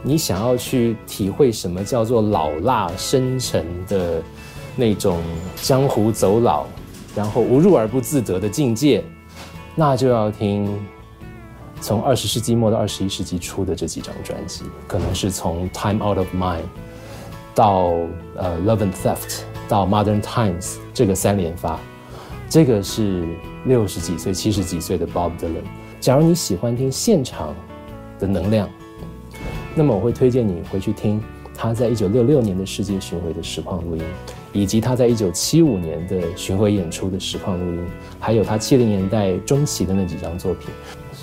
[0.03, 4.21] 你想要去体会什么叫做老辣深沉的
[4.75, 5.19] 那种
[5.55, 6.65] 江湖走老，
[7.15, 9.01] 然后无入而不自得的境界，
[9.73, 10.69] 那就要听
[11.81, 16.59] 从二十世纪末到二十一世纪初的这几张专辑，可能是从《Time Out of Mind》
[17.53, 17.91] 到
[18.35, 19.29] 呃《Love and Theft》
[19.67, 20.61] 到《Modern Times》
[20.93, 21.79] 这个三连发，
[22.49, 23.27] 这个是
[23.65, 25.63] 六十几岁、七十几岁的 Bob Dylan。
[25.99, 27.53] 假如你喜欢听现场
[28.19, 28.69] 的能量，
[29.75, 31.21] 那么我会推荐你回去听
[31.53, 34.03] 他在一九六六年的世界巡回的实况录音，
[34.53, 37.85] 以及他在一九七五年的巡回演出的实况录音，
[38.19, 40.69] 还有他七零年代中期的那几张作品。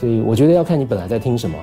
[0.02, 1.56] 所以我觉得要看你本来在听什么，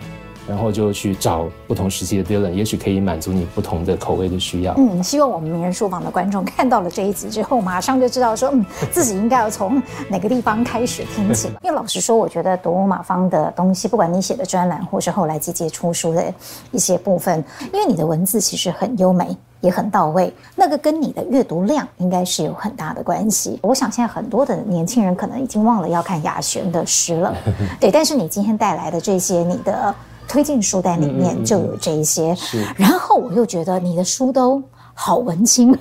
[0.49, 4.73] 然后就去找不同时期的 Dylan，也许可以满足你不同的口味的需要。
[4.77, 11.49] 嗯，希望我们名人书房的观众看到了这一集之后，马上就知道说，嗯，自己应该要从哪个地方开始听起。
[11.61, 16.33] 因为老实说，我觉得读马方的东西，不管你写的专栏，或是后来集结出书的
[16.71, 19.37] 一些部分，因为你的文字其实很优美。
[19.61, 23.59] 也很到位，那个跟你的阅读量应该是有很大的关系。
[23.61, 27.35] 我想现在很多的年轻人可能已经忘了要看雅璇的诗了，
[27.77, 27.91] 对。
[27.91, 29.93] 但是你今天带来的这些，你的
[30.29, 32.33] 推荐书单里面就有这一些。
[32.35, 32.63] 是。
[32.77, 34.61] 然后我又觉得你的书都
[34.93, 35.75] 好文青，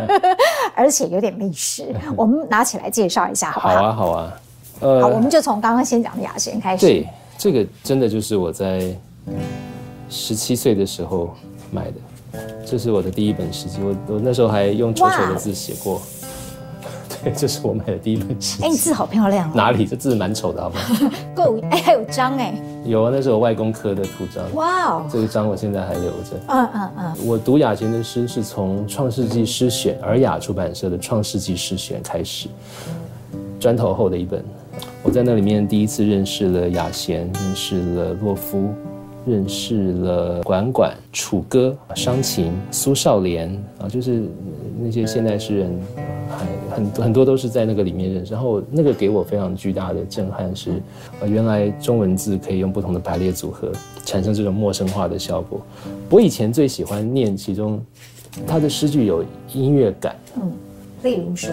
[0.74, 1.94] 而且有点历史。
[2.16, 3.74] 我们拿起来介绍一下好不好？
[3.74, 4.32] 好啊，好啊。
[4.80, 6.84] 呃，好，我们就从刚刚先讲的雅璇开始。
[6.84, 8.94] 对，这个真的就是我在
[10.10, 11.30] 十七岁的时候
[11.70, 11.94] 买的。
[12.66, 16.02] 这是我的第一本诗集，我我那时候还用丑丑的字写过。
[17.26, 18.62] 对，这是我买的第一本诗集。
[18.62, 19.52] 哎，你字好漂亮哦。
[19.52, 19.84] 哪里？
[19.84, 21.10] 这字蛮丑的，好不好？
[21.34, 22.54] 够哎，还有章哎。
[22.84, 24.44] 有啊，那是我外公刻的图章。
[24.54, 26.36] 哇哦，这个章我现在还留着。
[26.46, 27.26] 嗯嗯嗯。
[27.26, 32.48] 我读雅贤的诗是从《创世纪诗选》尔雅出版社的《创世纪诗选》开始，
[33.58, 34.44] 砖头厚的一本。
[35.02, 38.72] 我在那里面第一次认识了雅贤，认识了洛夫。
[39.28, 44.22] 认识了管管、楚歌、商情、苏少莲啊，就是
[44.80, 45.76] 那些现代诗人，
[46.28, 48.32] 还很很多都是在那个里面认识。
[48.34, 50.82] 然后那个给我非常巨大的震撼是，
[51.20, 53.72] 呃，原来中文字可以用不同的排列组合
[54.04, 55.60] 产生这种陌生化的效果。
[56.10, 57.82] 我以前最喜欢念其中，
[58.46, 60.14] 他的诗句有音乐感。
[60.36, 60.52] 嗯，
[61.02, 61.50] 例如说，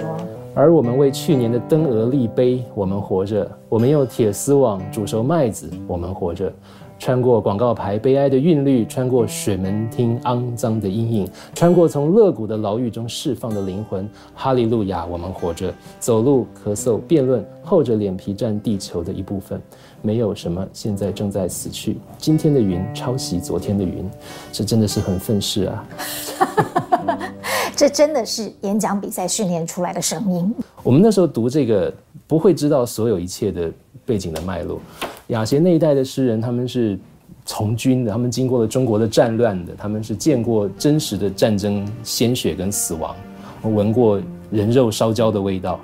[0.55, 6.51] 而我们为去年的灯蛾立碑，我们活着；我们用铁丝网煮熟麦子，我们活着。
[6.99, 14.07] 穿过广告牌悲哀的韵律，穿过水门厅肮脏的阴影，穿过从乐谷的牢狱中释放的灵魂。
[14.33, 19.61] 哈利路亚，我们活着，走路、咳嗽、辩论，厚着脸皮占地球的一部分。
[20.01, 21.97] 没有什么现在正在死去。
[22.17, 24.09] 今天的云抄袭昨天的云，
[24.53, 25.85] 这真的是很愤世啊！
[27.75, 30.53] 这真的是演讲比赛训练出来的声音。
[30.83, 31.91] 我们那时候读这个，
[32.27, 33.71] 不会知道所有一切的
[34.05, 34.79] 背景的脉络。
[35.27, 36.97] 雅贤那一代的诗人，他们是
[37.45, 43.15] 从军的，他们经过了中国的战乱的，他们是见过真实的战争鲜血跟死亡，
[43.63, 45.79] 闻过人肉烧焦的味道，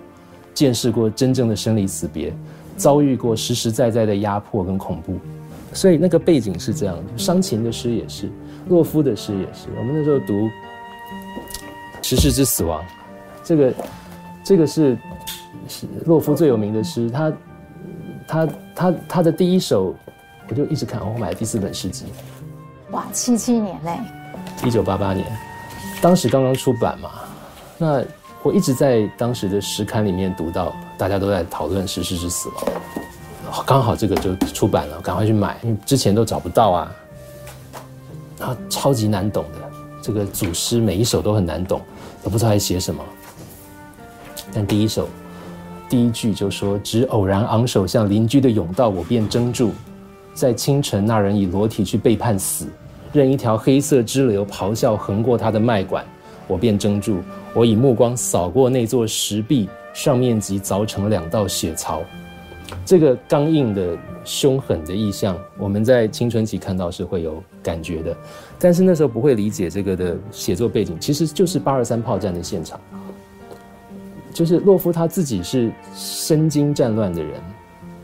[0.54, 2.32] 见识过真正的生离死别，
[2.78, 5.16] 遭遇过实实在在的压迫跟恐怖，
[5.74, 6.96] 所以那个背景是这样。
[6.96, 8.30] 的：伤情的诗也是，
[8.68, 9.70] 洛夫的诗也是。
[9.78, 10.34] 我们那时候读
[12.10, 12.82] 《十世之死亡》，
[13.44, 13.74] 这个
[14.44, 14.98] 这个是
[15.68, 17.32] 是洛夫最有名的诗，他。
[18.32, 19.96] 他他他的第一首，
[20.48, 21.02] 我就一直看。
[21.02, 22.06] 我买了第四本诗集，
[22.92, 23.98] 哇，七七年嘞，
[24.64, 25.26] 一九八八年，
[26.00, 27.10] 当时刚刚出版嘛。
[27.80, 28.04] 那
[28.44, 32.64] 我一直在当时的诗刊里面读到，大家都在讨论《十世之死亡》，
[33.66, 36.92] 刚好这个就出版了，赶快去买，因为之前都找不到啊。
[38.42, 39.72] 啊，超级难懂的，
[40.04, 41.82] 这个组诗每一首都很难懂，
[42.24, 43.04] 我不知道在写什么。
[44.54, 45.08] 但第一首。
[45.90, 49.72] 第一句就说：“只偶然昂首向邻居的甬道，我便怔住。
[50.36, 52.68] 在清晨，那人以裸体去背叛死，
[53.12, 56.06] 任一条黑色支流咆哮横过他的脉管，
[56.46, 57.18] 我便怔住。
[57.56, 62.04] 我以目光扫过那座石壁，上面即凿成两道血槽。
[62.86, 68.16] 这个刚硬的、凶狠的意象，我们在青春期看到是会有感觉的，
[68.60, 72.80] 但是那时候不会理解这个的写作背景，其实就是八二三炮战的现场。”
[74.32, 77.42] 就是洛夫他自己是身经战乱的人，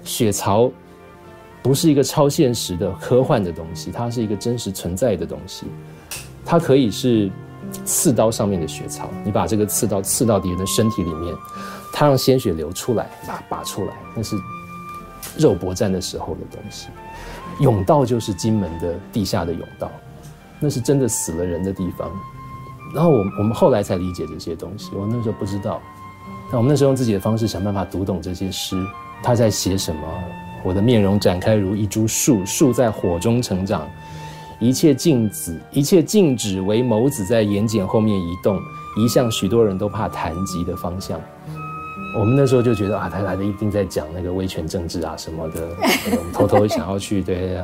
[0.04, 0.70] 血槽
[1.62, 5.66] 不是一个超现实的科幻的东西，它是一个真实存在的东西。
[6.44, 7.32] 它可以是
[7.86, 11.34] 刺刀上面的血槽，你把这个刺刀刺到敌人的身体里面，
[11.94, 14.36] 它让鲜血流出来，把它拔出来，那是
[15.38, 16.88] 肉搏战的时候的东西。
[17.60, 19.90] 甬道就是金门的地下的甬道，
[20.60, 22.12] 那是真的死了人的地方。
[22.94, 25.82] 然后我我们后来才理解这些东西，我那时候不知道。
[26.52, 28.76] 那我们那时候用自己的方式想办法读懂这些诗，
[29.24, 30.02] 他在写什么？
[30.64, 33.88] 我的面容展开如一株树，树在火中成长，
[34.60, 38.60] 一切静止，一切静止为眸子在眼睑后面移动，
[38.98, 41.22] 移向许多人都怕谈及的方向。
[42.18, 45.68] 我们那时候就觉得啊，他来的一定在讲那个威权政治啊什么的，
[46.18, 47.60] 我们偷偷想要去对。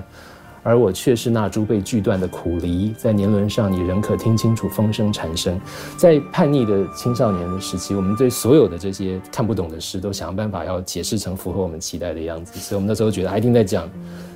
[0.64, 5.60] 而我却是那株被锯断的苦梨，在年轮上，你仍可听清楚风声禅声。
[5.98, 12.60] 在叛逆的青少年的时期，我们对所有的这些看不懂的事，都想办法要解释成符合我们期待的样子。
[12.60, 13.90] 所以，我们那时候觉得，他一定在讲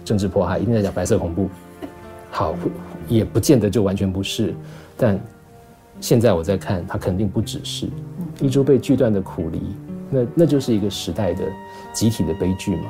[0.03, 1.47] 政治迫害，一定在讲白色恐怖。
[2.31, 2.55] 好，
[3.07, 4.51] 也不见得就完全不是，
[4.97, 5.19] 但
[6.01, 7.87] 现在我在看，它肯定不只是
[8.41, 9.61] 一株被锯断的苦梨，
[10.09, 11.43] 那那就是一个时代的
[11.93, 12.89] 集体的悲剧嘛。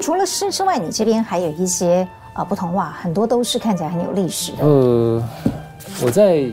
[0.00, 2.06] 除了诗之外，你这边还有一些。
[2.34, 4.66] 啊，不同哇，很多都是看起来很有历史的。
[4.66, 5.22] 呃，
[6.02, 6.50] 我在，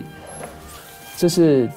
[1.17, 1.67] 这是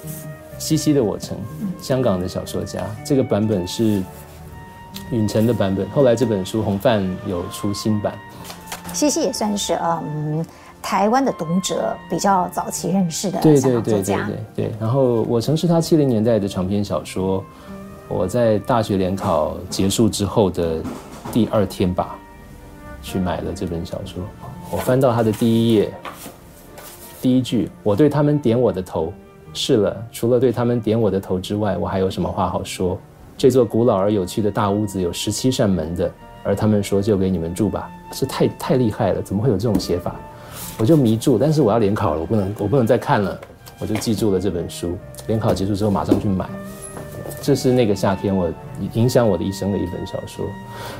[0.58, 1.34] 西西的《我城》，
[1.82, 4.02] 香港的小说家，这个版本是
[5.10, 5.88] 允晨的版本。
[5.88, 8.14] 后来这本书红范有出新版。
[8.92, 10.44] 西西也算是嗯，
[10.82, 14.72] 台湾的读者比较早期认识的对对对对对对。
[14.78, 17.42] 然后《我曾》是他七零年代的长篇小说，
[18.08, 20.82] 我在大学联考结束之后的
[21.32, 22.16] 第二天吧。
[23.06, 24.22] 去买了这本小说，
[24.70, 25.92] 我翻到他的第一页，
[27.20, 29.12] 第一句：“我对他们点我的头，
[29.52, 32.98] 是了，除了对他们点我的头之外，我还有什么话好说？
[33.36, 36.10] 这座古老而有趣的大屋子有十七扇门的，
[36.42, 40.16] 而他们说就给你们住吧，这太太厉害了，怎么会有这种写法？
[40.78, 43.38] 我就迷住，但是我要联考了，我不能我不能再看了，
[43.78, 44.96] 我就记住了这本书。
[45.26, 46.48] 联考结束之后马上去买。”
[47.44, 48.50] 这是那个夏天，我
[48.94, 50.46] 影响我的一生的一本小说。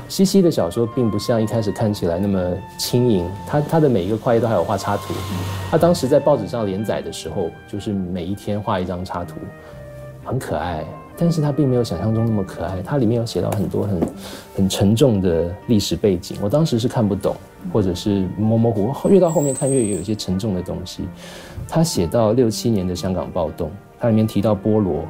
[0.07, 5.11] 西西的小说并不像一开始看起来那么轻盈，他他的每一个跨页都还有画插图。
[5.71, 9.37] 他当时在报纸上连载的时候，就是每一天画一张插图，
[10.23, 10.85] 很可爱。
[11.17, 14.01] 但是他并没有想象中那么可爱，它里面有写到很多很
[14.57, 17.35] 很沉重的历史背景，我当时是看不懂，
[17.73, 19.09] 或者是模模糊糊。
[19.09, 21.05] 越到后面看，越有一些沉重的东西。
[21.67, 25.03] 他写到六七年的香港暴动，他里面提到菠萝。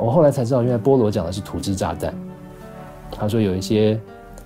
[0.00, 2.14] 我后来才知道，原来菠萝讲的是土制炸弹。
[3.12, 4.00] 他说有一些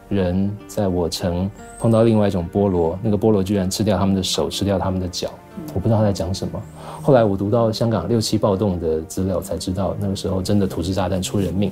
[0.09, 5.31] 人在我城碰到另外一种菠萝，那个菠萝居然吃掉他们的手，吃掉他们的脚。
[5.73, 6.61] 我不知道他在讲什么。
[7.01, 11.71] 后来我读到香港六七暴动的资料，才知道那个时候真的土制炸弹出人命。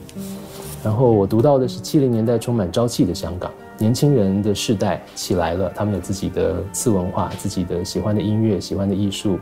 [0.85, 3.51] 然后我读到的是七零年代充满朝气的香港。
[3.79, 9.39] 年轻人的世代起来了，他们有自己的次文化，自己的喜欢的音乐，喜欢的艺术，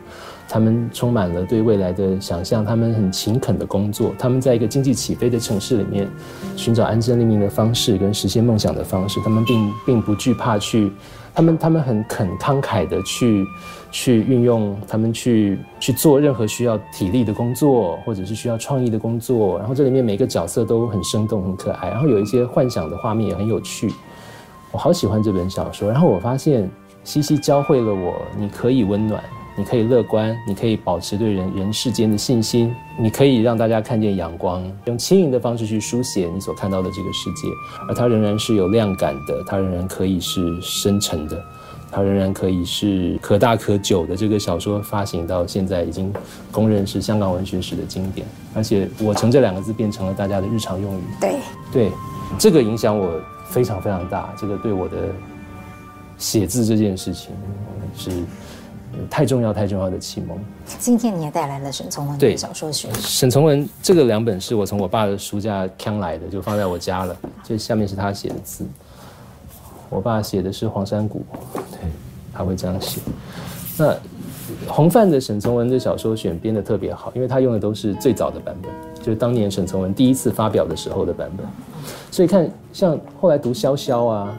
[0.51, 6.09] 他们充满了对未来的想象，他们很勤恳的工作，他们在一个经济起飞的城市里面
[6.57, 10.91] 寻找安身立命的方式跟实现梦想的方式，他们并并不惧怕去，
[11.33, 13.47] 他们他们很肯慷慨的去
[13.93, 23.89] 去运用他们去去做任何需要体力的工作，或者是需要创意的工作，然后这里面每个角色都很生动很可爱，然后有一些幻想的画面也很有趣。
[24.73, 26.69] 我好喜欢这本小说，然后我发现
[27.05, 29.23] 西西教会了我，你可以温暖，
[29.61, 37.47] 你可以乐观，你可以保持对人人世间的信心，你可以让大家看见阳光，用轻盈的方式去书写你所看到的这个世界，
[37.87, 41.39] 而它仍然是有量感的，它仍然可以是深沉的，
[41.93, 44.17] 它仍然可以是可大可久的。
[44.17, 46.11] 这个小说发行到现在已经
[46.51, 51.03] 公认是香港文学史的经典，而且“我城”这两个字变成了大家的日常用语。
[51.21, 51.35] 对
[51.71, 51.93] 对，
[52.39, 53.21] 这个影响我。
[53.51, 54.97] 非常非常大，这个对我的
[56.17, 57.33] 写字这件事情
[57.97, 58.09] 是
[59.09, 60.39] 太重要、太重要的启蒙。
[60.79, 62.93] 今天你也带来了沈从文的小说选。
[62.95, 67.17] 沈从文这个两本是我从我爸的书架抢来的，就放在我家了。
[67.45, 68.65] 这下面是他写的字，
[69.89, 71.25] 我爸写的是黄山谷，
[71.73, 71.81] 对，
[72.33, 73.01] 他会这样写。
[73.79, 73.97] 那
[74.69, 81.47] 红范的沈从文的小说选编的特别好，因为他用的都是最早的版本，就是当年沈从文第一次发表的时候的版本。
[82.11, 84.37] 所以看，像后来读萧萧啊，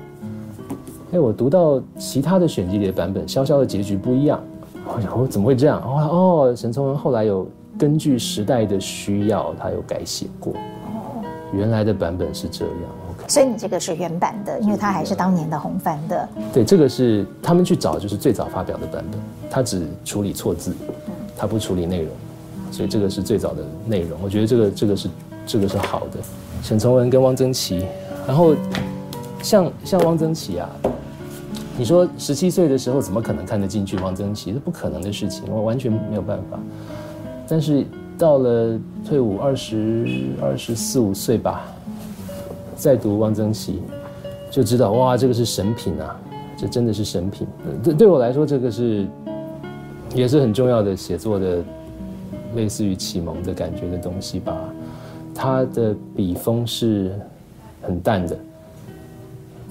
[1.12, 4.42] 哎，我读到其他的选集里的版本，萧萧的结局不一样。
[4.86, 5.82] 我想，我怎么会这样？
[5.84, 7.46] 哦，沈从文后来有
[7.78, 10.54] 根据时代的需要，他有改写过。
[10.54, 10.58] 哦
[11.54, 12.74] 原来的版本是这样。
[13.28, 16.30] 所以你这个是原版的，因为它还是当年的红帆的。
[16.54, 19.20] 对，这个是他们去找，就是最早发表的版本，
[19.50, 20.74] 他只处理错字，
[21.36, 22.12] 他不处理内容，
[22.72, 24.18] 所以这个是最早的内容。
[24.24, 25.10] 我觉得这个这个是
[25.46, 26.20] 这个是好的。
[26.64, 27.86] 沈从文跟汪曾祺，
[28.26, 28.56] 然后
[29.44, 30.70] 像像汪曾祺啊，
[31.78, 34.54] 你说十七岁的时候怎么可能看得进去汪曾祺？
[34.54, 36.60] 这不可能的事情，我完全没有办法。
[37.48, 37.86] 但是
[38.18, 41.64] 到了退伍二十二十四五岁吧，
[42.76, 43.82] 再读汪曾祺，
[44.52, 46.20] 就知道哇，这个是神品啊，
[46.56, 47.48] 这真的是神品。
[47.84, 49.08] 对对我来说，这个是
[50.14, 51.64] 也是很重要的写作的，
[52.56, 54.56] 类似于启蒙的感觉的东西吧。
[55.34, 57.18] 他的笔锋是
[57.82, 58.38] 很淡的，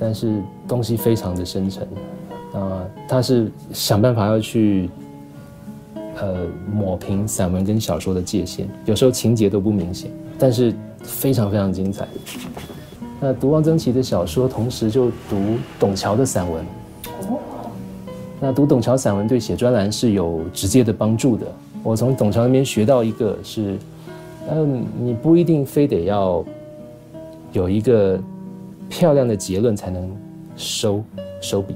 [0.00, 1.86] 但是东西非常的深沉。
[2.52, 4.90] 啊，他是想办法要去
[6.20, 6.34] 呃
[6.72, 12.08] 抹平散文跟小说的界限，有时候情节都不明显，但是非常非常精彩。
[13.20, 16.64] 那读汪曾祺的小说，同时就读董桥的散文。
[18.40, 21.46] 那读董桥散文对写专栏是有直接的帮助的。
[21.82, 23.78] 我从董桥那边学到一个是，
[24.50, 26.44] 嗯，你不一定非得要
[27.52, 28.18] 有一个
[28.90, 30.14] 漂亮的结论才能
[30.54, 31.02] 收
[31.40, 31.74] 收笔，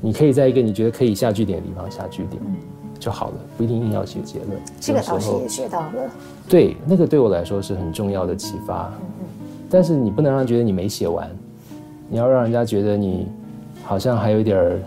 [0.00, 2.40] 你可以在一个你觉得可以下句点的地方下句点
[3.00, 4.50] 就好了，不一定硬要写结论。
[4.78, 6.10] 这个倒是也学到了。
[6.48, 8.92] 对，那个对我来说是很重要的启发。
[9.68, 11.28] 但是你不能让人觉得你没写完，
[12.08, 13.26] 你要让人家觉得你
[13.82, 14.78] 好像还有一点儿。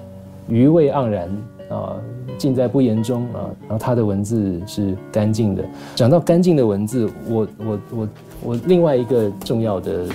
[0.49, 1.29] 余味盎然
[1.69, 1.95] 啊，
[2.37, 3.47] 尽在不言中啊。
[3.61, 5.63] 然后他的文字是干净的。
[5.95, 8.07] 讲到干净的文字，我我我
[8.43, 10.05] 我另外一个重要的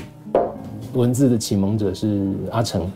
[0.94, 2.90] 文字的启蒙者是阿城。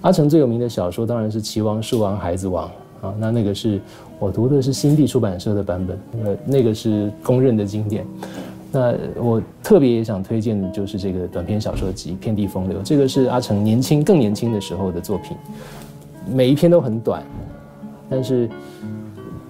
[0.00, 2.68] 阿城最有名的小说当然是《棋王、树王、孩子王》
[3.06, 3.14] 啊。
[3.18, 3.80] 那那个是
[4.18, 8.06] 我读的是新地出版社的版本，呃，那个是公认的经典。
[8.70, 15.36] 那我特别也想推荐的就是这个短篇小说集《遍地风流》，这个是阿城年轻更年轻的时候的作品。
[16.32, 17.22] 每一篇都很短，
[18.08, 18.48] 但是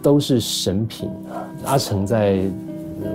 [0.02, 1.08] 都是神品。
[1.64, 2.42] 阿城在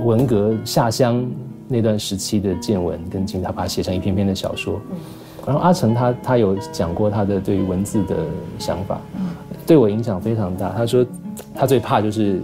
[0.05, 1.25] 文革下乡
[1.67, 4.79] 那段时期的见闻跟经历，他把它写成一篇篇的小说。
[5.45, 8.15] 然后阿成他他有讲过他的对于文字的
[8.59, 8.99] 想法，
[9.65, 10.69] 对我影响非常大。
[10.71, 11.05] 他说
[11.53, 12.41] 他最怕就是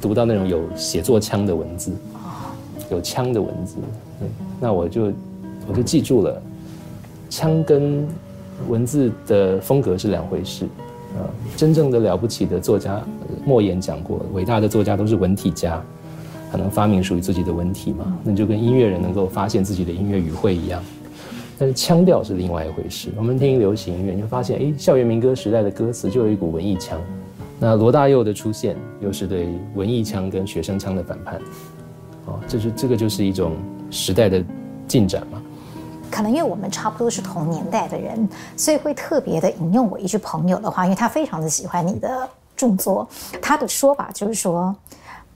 [0.00, 1.92] 读到那种有写作腔的文字，
[2.90, 3.76] 有腔的文字。
[4.60, 5.12] 那我就
[5.68, 6.42] 我就记住了，
[7.30, 8.06] 腔跟。
[8.70, 10.64] 文字的风格是两回事，
[11.14, 11.28] 啊，
[11.58, 13.02] 真正的了不起的作家，
[13.44, 15.78] 莫言讲过，伟大的作家都是文体家，
[16.56, 18.16] 他能发明属于自己的文体嘛？
[18.24, 20.82] 那就跟音乐人能够发现自己的音乐语汇一样。
[21.58, 23.10] 但是腔调是另外一回事。
[23.14, 26.98] 我们听流行音乐，你会发现，哎，校园民歌时代的歌词就有一股文艺腔。
[27.60, 31.34] 那罗大佑的出现，又是对文艺腔跟学生腔的反叛，
[32.24, 33.52] 啊，这是这个就是一种
[33.90, 34.42] 时代的
[34.88, 35.42] 进展嘛。
[36.10, 38.26] 可能因为我们差不多是同年代的人，
[38.56, 42.26] 所以会特别的引用我一句朋友的话，因为他非常的喜欢你的
[42.56, 43.06] 著作。
[43.42, 44.74] 他的说法就是说，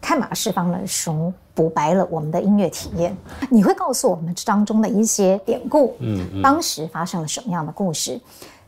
[0.01, 3.16] 看马世芳的书补白了我们的音乐体验。
[3.51, 8.20] 你会告诉我们当中的一些典故，嗯，嗯，当时发生了什么样的故事？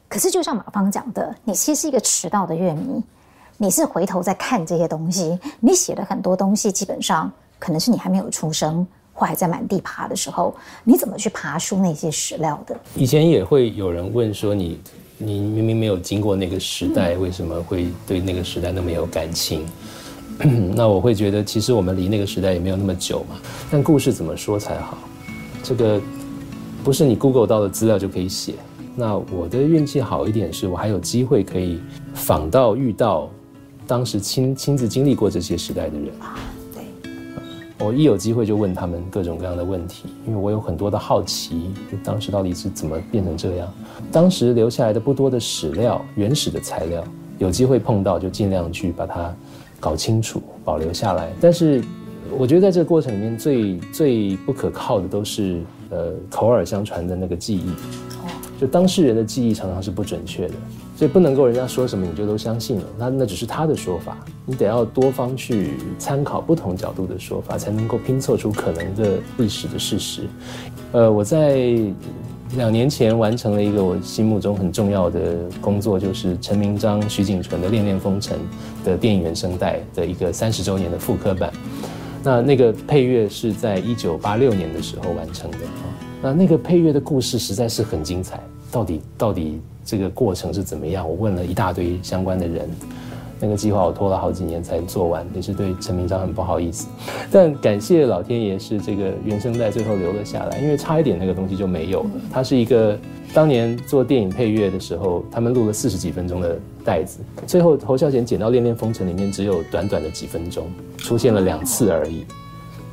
[0.08, 3.02] 可是就像马芳讲的，你其实是一个迟到的乐迷，
[3.56, 8.86] 你是回头在看这些东西，你写的很多东西基本上可能是你还没有出生。
[9.14, 10.54] 或还在满地爬的时候，
[10.84, 12.74] 你怎么去爬出那些史料的？
[12.96, 14.80] 以前也会有人问说你，
[15.18, 19.68] 你你明明没有经过那个时代，为什么会对那个时代那么有感情？
[20.74, 23.36] 那我会觉得，其实我们离那个时代也没有那么久嘛。
[23.70, 24.98] 但故事怎么说才好？
[25.62, 26.00] 这个
[26.82, 28.54] 不是你 Google 到的资料就可以写。
[28.94, 31.80] 那我的运气好一点，是我还有机会可以
[32.14, 33.30] 访到遇到
[33.86, 36.08] 当时亲亲自经历过这些时代的人。
[37.78, 43.68] 我一有机会就问他们各种各样的问题，因为我有很多的好奇，就当时到底是怎么变成这样。
[44.12, 47.02] 当时留下来的不多的史料、原始的材料，
[47.38, 49.34] 有机会碰到就尽量去把它
[49.82, 51.28] 搞清楚、保留下来。
[51.40, 51.82] 但是，
[52.38, 55.60] 我觉得在这个过程里面最最不可靠的都是
[55.90, 57.70] 呃口耳相传的那个记忆，
[58.60, 60.54] 就当事人的记忆常常是不准确的。
[60.94, 64.16] 所以不能够人家说什么你就都相信了，那那只是他的说法，
[64.46, 70.22] 你得要多方去参考不同角度的说法，才能够拼凑出可能的历史的事实。
[70.92, 71.76] 呃，我在
[72.56, 78.38] 两年前完成了一个我心目中很重要的工作，就是陈明章、徐锦纯的《恋恋风尘》
[78.86, 81.52] 的电影原声带的一个三十周年的复刻版。
[82.22, 85.88] 那那个配乐是在一九八六年的时候完成的啊。
[86.22, 88.38] 那那个配乐的故事实在是很精彩，
[88.70, 89.60] 到底到底。
[89.84, 91.06] 这个过程是怎么样？
[91.06, 92.70] 我问了一大堆相关的人，
[93.42, 96.86] 那个计划我拖了好几年才做完，也是对陈明章很不好意思。
[97.28, 102.10] 但感谢老天爷，是这个原声带最后留了下来，因为差一点那个东西就没有了。
[102.32, 102.96] 它是一个
[103.34, 112.24] 当年做电影配乐的时候，他们录了四十几分钟的带子，最后侯孝贤剪到《恋恋风尘》里面只有短短的几分钟，出现了两次而已。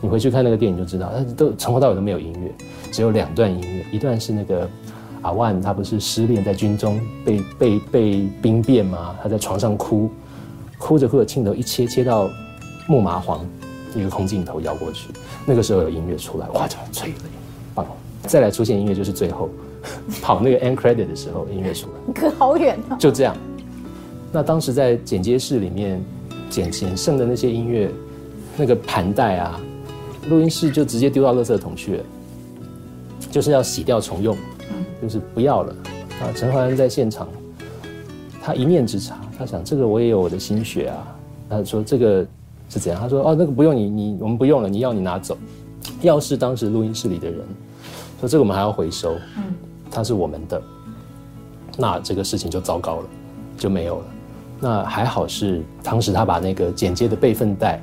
[0.02, 2.52] 你回去看那个电影就知道，他都从头到尾都没有音乐，
[2.92, 4.68] 只有两段音乐，一段是那个。
[5.22, 9.14] 阿万他不是失恋在军中被被被兵变吗？
[9.22, 10.10] 他在床上哭，
[10.80, 12.28] 哭着哭着镜头一切切到
[12.88, 13.46] 木麻黄，
[13.94, 15.10] 一个空镜头摇过去，
[15.46, 17.16] 那个时候有音乐出来，哇，就催泪，
[17.76, 17.86] 棒！
[18.24, 19.50] 再来出现音乐就是最后
[20.22, 22.98] 跑那个 end credit 的时候音乐出来，隔好远啊！
[22.98, 23.36] 就这样，
[24.32, 26.04] 那当时在剪接室里面
[26.50, 27.92] 剪剪剩的那些音乐，
[28.58, 29.60] 那个盘带啊，
[30.30, 32.04] 录音室就直接丢到垃圾桶去了，
[33.30, 34.36] 就是要洗掉重用。
[35.02, 35.74] 就是不要了
[36.22, 36.28] 啊！
[36.36, 37.26] 陈怀恩在现场，
[38.44, 41.16] 他一念之差，他想这个我也有我的心血啊。
[41.50, 42.28] 他说这个
[42.68, 43.02] 是怎样？
[43.02, 45.38] 他说哦，那个不用你你我们不用了，你要你拿走。
[46.02, 47.40] 要是当时录音室里的人
[48.20, 49.44] 说这个我们还要回收，嗯，
[49.90, 50.62] 它是我们的，
[51.78, 53.06] 那这个事情就糟糕了，
[53.58, 54.06] 就没有了。
[54.60, 57.82] 那还好是当时他把那个剪接的备份带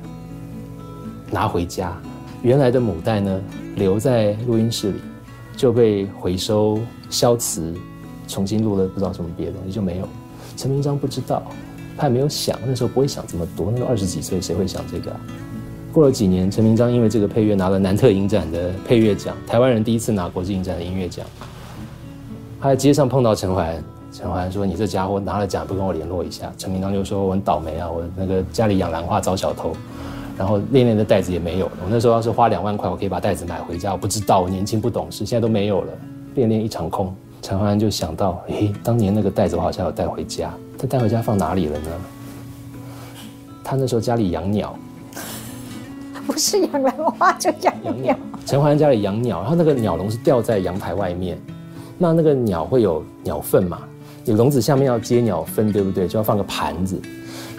[1.31, 1.97] 拿回家，
[2.43, 3.41] 原来的母带呢
[3.75, 4.99] 留在录音室里，
[5.57, 6.79] 就被回收
[7.09, 7.73] 消磁，
[8.27, 10.07] 重新录了不知道什么别的东西就没有。
[10.57, 11.43] 陈明章不知道，
[11.95, 15.15] 他也没有想，那时候不会想这么多，那个二十几岁谁会想这个？
[15.93, 21.25] 过了几年，陈明章因为这个配乐拿了南特影展的配乐奖，台湾人第一次拿国际影展的音乐奖。
[22.59, 23.79] 他在街上碰到陈怀。
[24.09, 29.73] 陈怀说：“你这家伙拿了奖不跟我联络一下？”陈明章就说：“我很倒霉啊，我那个家里养兰花遭小偷，
[30.35, 31.73] 然后练练的袋子也没有了。
[31.83, 33.91] 我那时候要是花两万块，我可以把袋子买回家。
[33.91, 35.93] 我不知道，我年轻不懂事，现在都没有了，
[36.33, 37.15] 练练一场空。”
[37.47, 41.89] 陈怀就想到：“诶，当年那个袋子我好像有带回家，他带回家放哪里了呢？”
[43.63, 44.77] 他那时候家里养鸟，
[46.25, 48.13] 不是养兰花就养鸟。
[48.45, 51.39] 陈怀家里养鸟，然后那个鸟笼是吊在阳台外面，
[51.97, 53.79] 那那个鸟会有鸟粪嘛？
[54.25, 56.05] 你笼子下面要接鸟粪，对不对？
[56.05, 57.01] 就要放个盘子，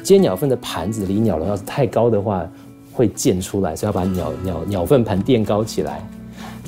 [0.03, 2.47] 接鸟粪的盘子离鸟笼要是太高的话，
[2.93, 6.07] 会溅出来，所以要把鸟鸟鸟粪盘垫高起来。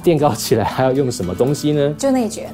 [0.02, 1.94] 垫高起来还要用什么东西呢？
[1.98, 2.50] 就内卷，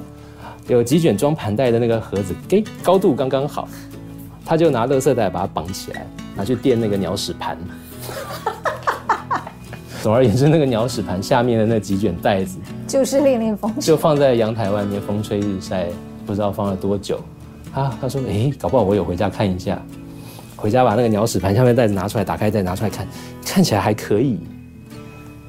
[0.69, 3.69] 有几卷装盘带的那个盒子，给高度刚刚好。
[4.45, 6.07] 他就拿垃圾袋把它绑起来，
[6.37, 7.59] 拿去垫那个鸟屎盘。
[10.03, 15.89] 总而言之，那个鸟屎盘下面的那几卷袋子，就是练练风，就放在阳台外面，风吹日晒，
[16.25, 17.21] 不知道放了多久。
[17.75, 19.83] 啊，他说：“哎，搞不好我有回家看一下，
[20.55, 23.07] 回家把那个鸟屎盘下面袋子拿出来，打开再拿出来看，
[23.45, 24.39] 看起来还可以。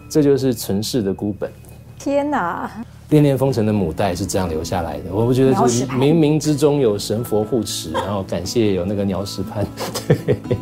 [0.09, 1.51] 这就是存世的孤本。
[1.99, 2.84] 天哪！
[3.10, 5.14] 恋恋风尘的母带是这样留下来的。
[5.14, 9.66] 我不觉得是冥冥之中有神佛护持，然后感谢有那个鸟屎盘。
[10.08, 10.58] 对，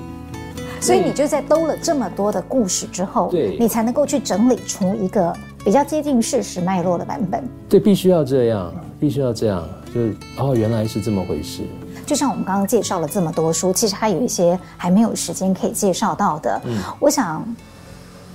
[0.80, 7.44] 所以你就在兜了这么多的故事之后，对，你才能够去整理出一个比较接近事实脉络的版本。
[7.68, 11.64] 对，必须要这样，必须要这样。”就是哦，原来是这么回事。
[12.06, 16.62] 就像我们刚刚介绍了这么多书，其实还有一些还没有时间可以介绍到的。
[16.66, 17.44] 嗯，我想，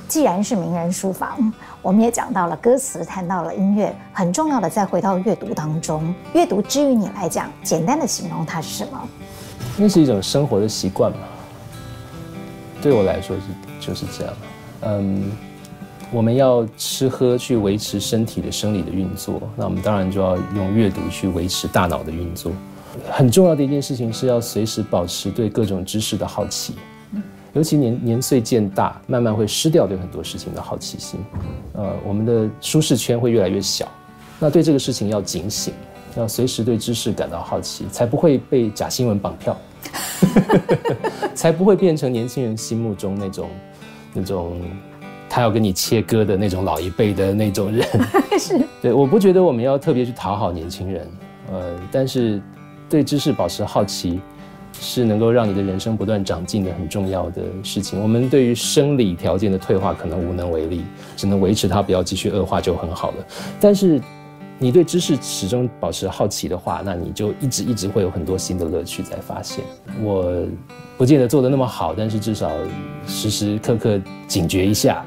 [0.08, 1.52] 既然是名人书房，
[1.82, 6.14] 我们也讲到了歌词，谈到了音乐，很重要的再回到阅读当中。
[6.34, 9.08] 阅读之于你来讲，简单的形容它是什么？
[9.76, 11.18] 那是一种生活的习惯嘛。
[12.82, 14.34] 对我来说是就是这样。
[14.82, 15.30] 嗯。
[16.12, 22.50] 我们要吃喝去维持身体的生理的运作，那我们当然就要用阅读去维持大脑的运作。
[23.08, 26.74] 很重要的一件事情是要随时保持对各种知识的好奇，
[27.52, 31.20] 尤其年年岁渐大，慢慢会失掉对很多事情的好奇心。
[31.74, 33.86] 呃，我们的舒适圈会越来越小，
[34.38, 35.74] 那对这个事情要警醒，
[36.16, 39.56] 要随时对知识感到好奇，才不会被假新闻绑票，
[41.34, 43.48] 才不会变成年轻人心目中那种
[44.14, 44.60] 那种。
[45.32, 47.86] 他要跟你切割的那种老一辈的那种人，
[48.36, 51.08] 是对，我不觉得我们要特别去讨好年轻人，
[51.52, 52.42] 呃，但是
[52.88, 54.20] 对知识保持好奇，
[54.78, 58.00] 是能够让你的人生不断长进的很重要的事情。
[58.00, 60.84] 我们对于生理条件的退化可能无能为力，
[61.16, 63.26] 只能维持它不要继续恶化就很好了。
[63.60, 64.00] 但是
[64.58, 69.64] 你对知识始终保持好奇的话，那你就一直一直会有很多新的乐趣在发现。
[70.02, 70.46] 我
[70.98, 72.50] 不见得做得那么好，但是至少
[73.06, 75.04] 时时刻刻警觉一下。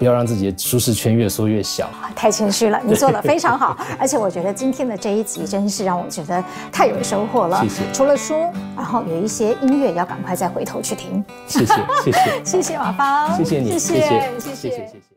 [0.00, 1.90] 不要让自己的舒适圈越缩越小。
[2.16, 3.76] 太谦虚了，你做的非常好。
[4.00, 6.42] 而且我觉得今天的这一集真是让我觉得
[6.72, 7.60] 太有收获了。
[7.60, 7.82] 谢谢。
[7.92, 11.22] 除了书，然后有一些音乐要赶快再回头去听。
[11.46, 14.70] 谢谢，谢谢， 谢谢马芳，谢谢你，谢谢，谢谢，谢谢。
[14.70, 15.09] 谢谢。